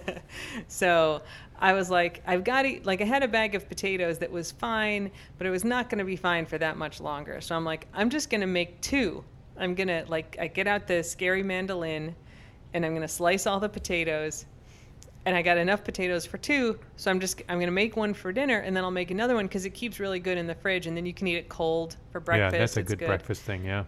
[0.69, 1.23] so
[1.59, 4.53] I was like, I've got to, like, I had a bag of potatoes that was
[4.53, 7.41] fine, but it was not going to be fine for that much longer.
[7.41, 9.25] So I'm like, I'm just going to make two.
[9.59, 12.15] I'm going to, like, I get out the scary mandolin
[12.75, 14.47] and I'm going to slice all the potatoes.
[15.25, 18.31] And I got enough potatoes for two, so I'm just I'm gonna make one for
[18.31, 20.87] dinner, and then I'll make another one because it keeps really good in the fridge,
[20.87, 22.53] and then you can eat it cold for breakfast.
[22.53, 23.65] yeah, that's a It's good, breakfast thing.
[23.65, 23.87] Yeah.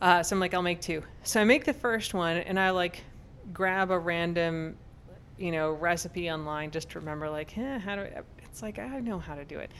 [0.00, 1.02] Uh, so I'm like, I'll make two.
[1.24, 3.02] So I make the first one, and I like
[3.52, 4.76] grab a random,
[5.38, 9.00] you know, recipe online just to remember, like, eh, how do I, it's like I
[9.00, 9.70] know how to do it.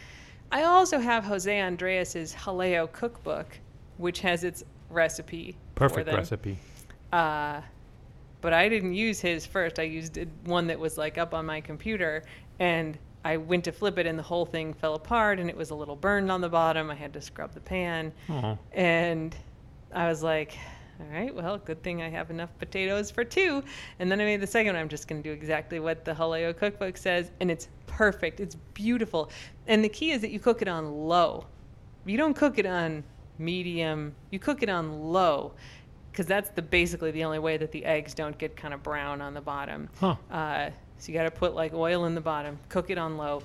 [0.52, 3.58] I also have Jose Andres's Jaleo cookbook,
[3.98, 5.56] which has its recipe.
[5.74, 6.58] Perfect recipe.
[7.12, 7.60] Uh,
[8.40, 9.78] but I didn't use his first.
[9.78, 12.24] I used one that was like up on my computer,
[12.58, 15.70] and I went to flip it, and the whole thing fell apart, and it was
[15.70, 16.90] a little burned on the bottom.
[16.90, 18.12] I had to scrub the pan.
[18.72, 19.36] And
[19.92, 20.56] I was like,
[21.00, 23.62] all right, well, good thing I have enough potatoes for two.
[23.98, 24.82] And then I made the second one.
[24.82, 27.30] I'm just going to do exactly what the Jaleo cookbook says.
[27.40, 28.40] And it's perfect.
[28.40, 29.30] It's beautiful.
[29.66, 31.46] And the key is that you cook it on low.
[32.04, 33.02] You don't cook it on
[33.38, 35.52] medium, you cook it on low.
[36.12, 39.20] Because that's the basically the only way that the eggs don't get kind of brown
[39.20, 39.88] on the bottom.
[39.98, 40.16] Huh.
[40.30, 43.42] Uh, so you got to put like oil in the bottom, cook it on low.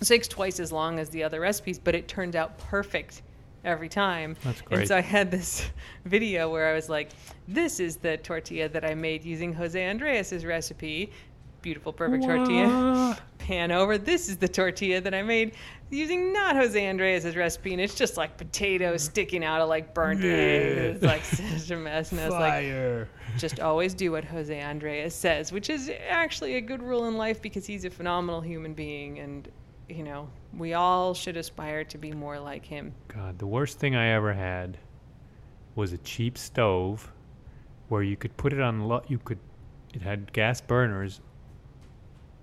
[0.00, 3.22] It takes twice as long as the other recipes, but it turns out perfect
[3.66, 4.36] every time.
[4.44, 5.68] That's And so I had this
[6.06, 7.10] video where I was like,
[7.46, 11.10] "This is the tortilla that I made using Jose Andres's recipe.
[11.60, 13.96] Beautiful, perfect tortilla." Pan over.
[13.96, 15.52] This is the tortilla that I made
[15.90, 20.20] using not Jose Andres's recipe, and it's just like potatoes sticking out of like burnt
[20.20, 20.32] Yeah.
[20.32, 20.94] eggs.
[20.96, 21.24] It's like
[21.58, 22.10] such a mess.
[22.10, 23.08] And I was like,
[23.38, 27.40] just always do what Jose Andres says, which is actually a good rule in life
[27.40, 29.48] because he's a phenomenal human being and
[29.88, 32.92] you know, we all should aspire to be more like him.
[33.08, 34.78] God, the worst thing I ever had
[35.74, 37.12] was a cheap stove
[37.88, 39.02] where you could put it on low.
[39.06, 39.38] You could,
[39.94, 41.20] it had gas burners,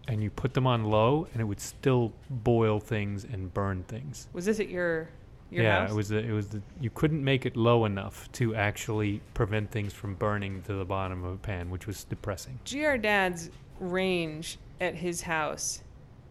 [0.08, 4.28] and you put them on low, and it would still boil things and burn things.
[4.34, 5.10] Was this at your
[5.50, 5.92] your yeah, house?
[5.92, 6.10] it was.
[6.10, 6.48] The, it was.
[6.50, 10.86] The, you couldn't make it low enough to actually prevent things from burning to the
[10.86, 12.60] bottom of a pan, which was depressing.
[12.70, 15.82] GR Dad's range at his house,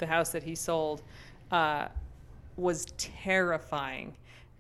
[0.03, 1.03] the house that he sold,
[1.51, 1.89] uh,
[2.57, 4.15] was terrifying.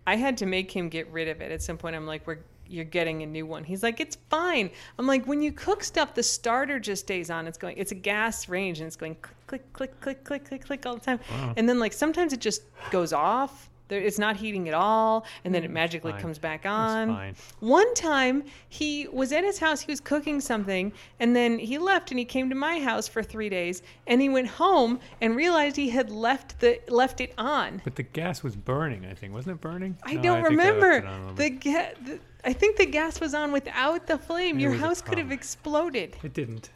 [0.06, 1.52] I had to make him get rid of it.
[1.52, 4.70] At some point, I'm like, "We're you're getting a new one." He's like, "It's fine."
[4.98, 7.46] I'm like, "When you cook stuff, the starter just stays on.
[7.46, 7.76] It's going.
[7.76, 9.16] It's a gas range, and it's going
[9.46, 11.20] click, click, click, click, click, click click all the time.
[11.30, 11.54] Wow.
[11.56, 13.68] And then like sometimes it just goes off.
[13.92, 16.20] There, it's not heating at all, and then it mm, magically fine.
[16.22, 17.08] comes back on.
[17.08, 17.34] fine.
[17.60, 22.10] One time he was at his house, he was cooking something, and then he left
[22.10, 25.76] and he came to my house for three days and he went home and realized
[25.76, 27.82] he had left the left it on.
[27.84, 29.04] But the gas was burning.
[29.04, 29.98] I think wasn't it burning?
[30.04, 30.90] I No, don't left remember.
[30.92, 31.60] it on a little the, bit.
[31.60, 34.58] ga- the I think the gas was on without the flame.
[34.58, 36.16] Your house could have exploded.
[36.22, 36.70] It didn't.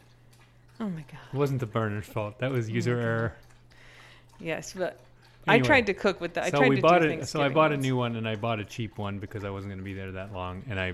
[0.79, 1.19] Oh my god.
[1.33, 2.37] It wasn't the burner's fault.
[2.37, 3.01] That was oh user God.
[3.01, 3.33] error.
[4.39, 4.99] Yes, but
[5.47, 6.45] I tried to cook with that.
[6.45, 7.27] I so tried we to bought do it.
[7.27, 9.71] So I bought a new one, and I bought a cheap one because I wasn't
[9.71, 10.93] going to be there that long, and I,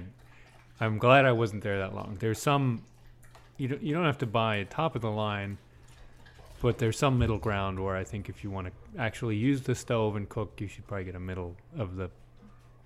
[0.80, 2.18] I'm glad I wasn't there that long.
[2.20, 2.84] There's some,
[3.58, 5.58] you don't you don't have to buy a top of the line,
[6.62, 9.76] but there's some middle ground where I think if you want to actually use the
[9.76, 12.10] stove and cook, you should probably get a middle of the,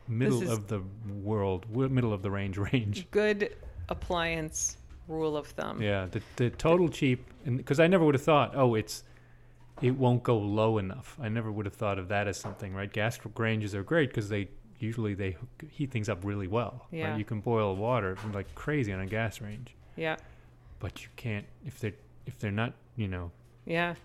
[0.08, 0.82] middle of the
[1.22, 3.08] world, middle of the range range.
[3.12, 3.56] Good
[3.90, 5.82] appliance rule of thumb.
[5.82, 9.04] Yeah, the the total cheap, and because I never would have thought, oh, it's,
[9.82, 11.18] it won't go low enough.
[11.22, 12.92] I never would have thought of that as something, right?
[12.92, 14.50] Gas ranges are great because they
[14.80, 15.36] usually they
[15.70, 16.88] heat things up really well.
[16.92, 17.10] Yeah.
[17.12, 17.20] Right?
[17.20, 20.18] You can boil water like crazy on a gas range, Yeah.
[20.80, 21.94] but you can't if they are
[22.26, 23.32] if they're not you know
[23.66, 23.92] Yeah.
[23.92, 23.98] if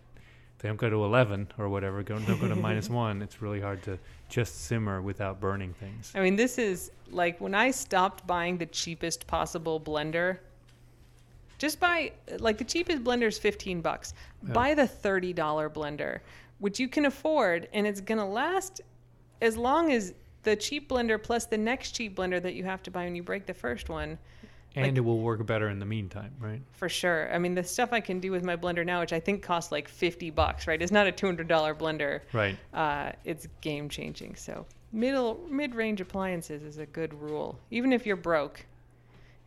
[0.58, 3.20] they don't go to eleven or whatever, go don't go to minus one.
[3.22, 3.98] It's really hard to
[4.28, 6.12] just simmer without burning things.
[6.14, 10.38] I mean, this is like when I stopped buying the cheapest possible blender.
[11.62, 12.10] Just buy
[12.40, 14.14] like the cheapest blender is 15 bucks.
[14.44, 14.52] Yeah.
[14.52, 15.32] Buy the $30
[15.72, 16.18] blender,
[16.58, 18.80] which you can afford and it's going to last
[19.40, 22.90] as long as the cheap blender plus the next cheap blender that you have to
[22.90, 24.18] buy when you break the first one
[24.74, 26.60] And Like- it will work better in the meantime, right?
[26.72, 27.32] for sure.
[27.32, 29.70] I mean, the stuff I can do with my blender now, which I think costs
[29.70, 30.82] like 50 bucks, right?
[30.82, 31.46] It's not a $200
[31.78, 32.22] blender.
[32.32, 32.56] Right.
[32.74, 34.34] uh, it's game changing.
[34.34, 38.66] So middle mid range appliances is a good rule, even if you're broke.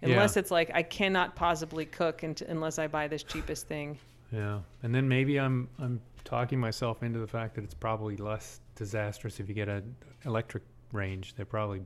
[0.02, 0.40] Unless Yeah.
[0.42, 3.98] it's like I cannot possibly cook unt- unless I buy this cheapest thing.
[4.32, 8.60] Yeah, and then maybe I'm I'm talking myself into the fact that it's probably less
[8.76, 11.36] disastrous if you get an electric range.
[11.36, 11.82] They're probably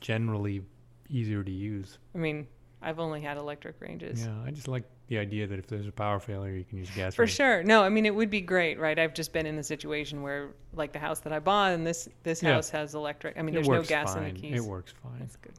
[0.00, 0.62] generally
[1.08, 1.98] easier to use.
[2.14, 2.46] I mean,
[2.82, 4.24] I've only had electric ranges.
[4.26, 6.90] Yeah, I just like the idea that if there's a power failure, you can use
[6.90, 7.14] gas.
[7.14, 7.32] For range.
[7.32, 7.62] sure.
[7.62, 8.98] No, I mean it would be great, right?
[8.98, 12.08] I've just been in a situation where, like the house that I bought, and this
[12.24, 12.54] this Yeah.
[12.54, 13.38] house has electric.
[13.38, 14.24] I mean, It there's no gas fine.
[14.24, 14.56] in the keys.
[14.64, 15.20] It works fine.
[15.20, 15.54] That's good.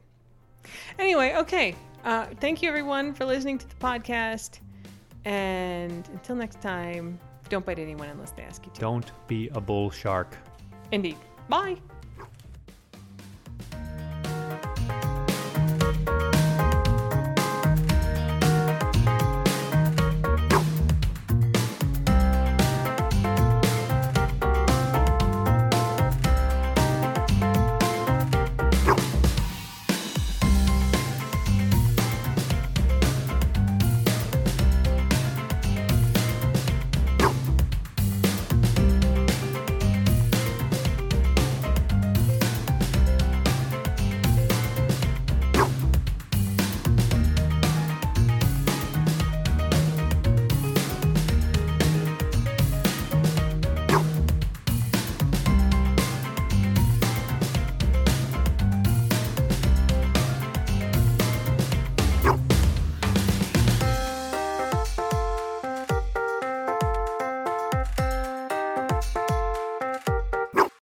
[0.98, 1.74] Anyway, okay.
[2.04, 4.60] Uh, thank you everyone for listening to the podcast,
[5.24, 8.80] and until next time, don't bite anyone unless they ask you to.
[8.80, 10.36] Don't be a bull shark.
[10.92, 11.16] Indeed.
[11.48, 11.76] Bye.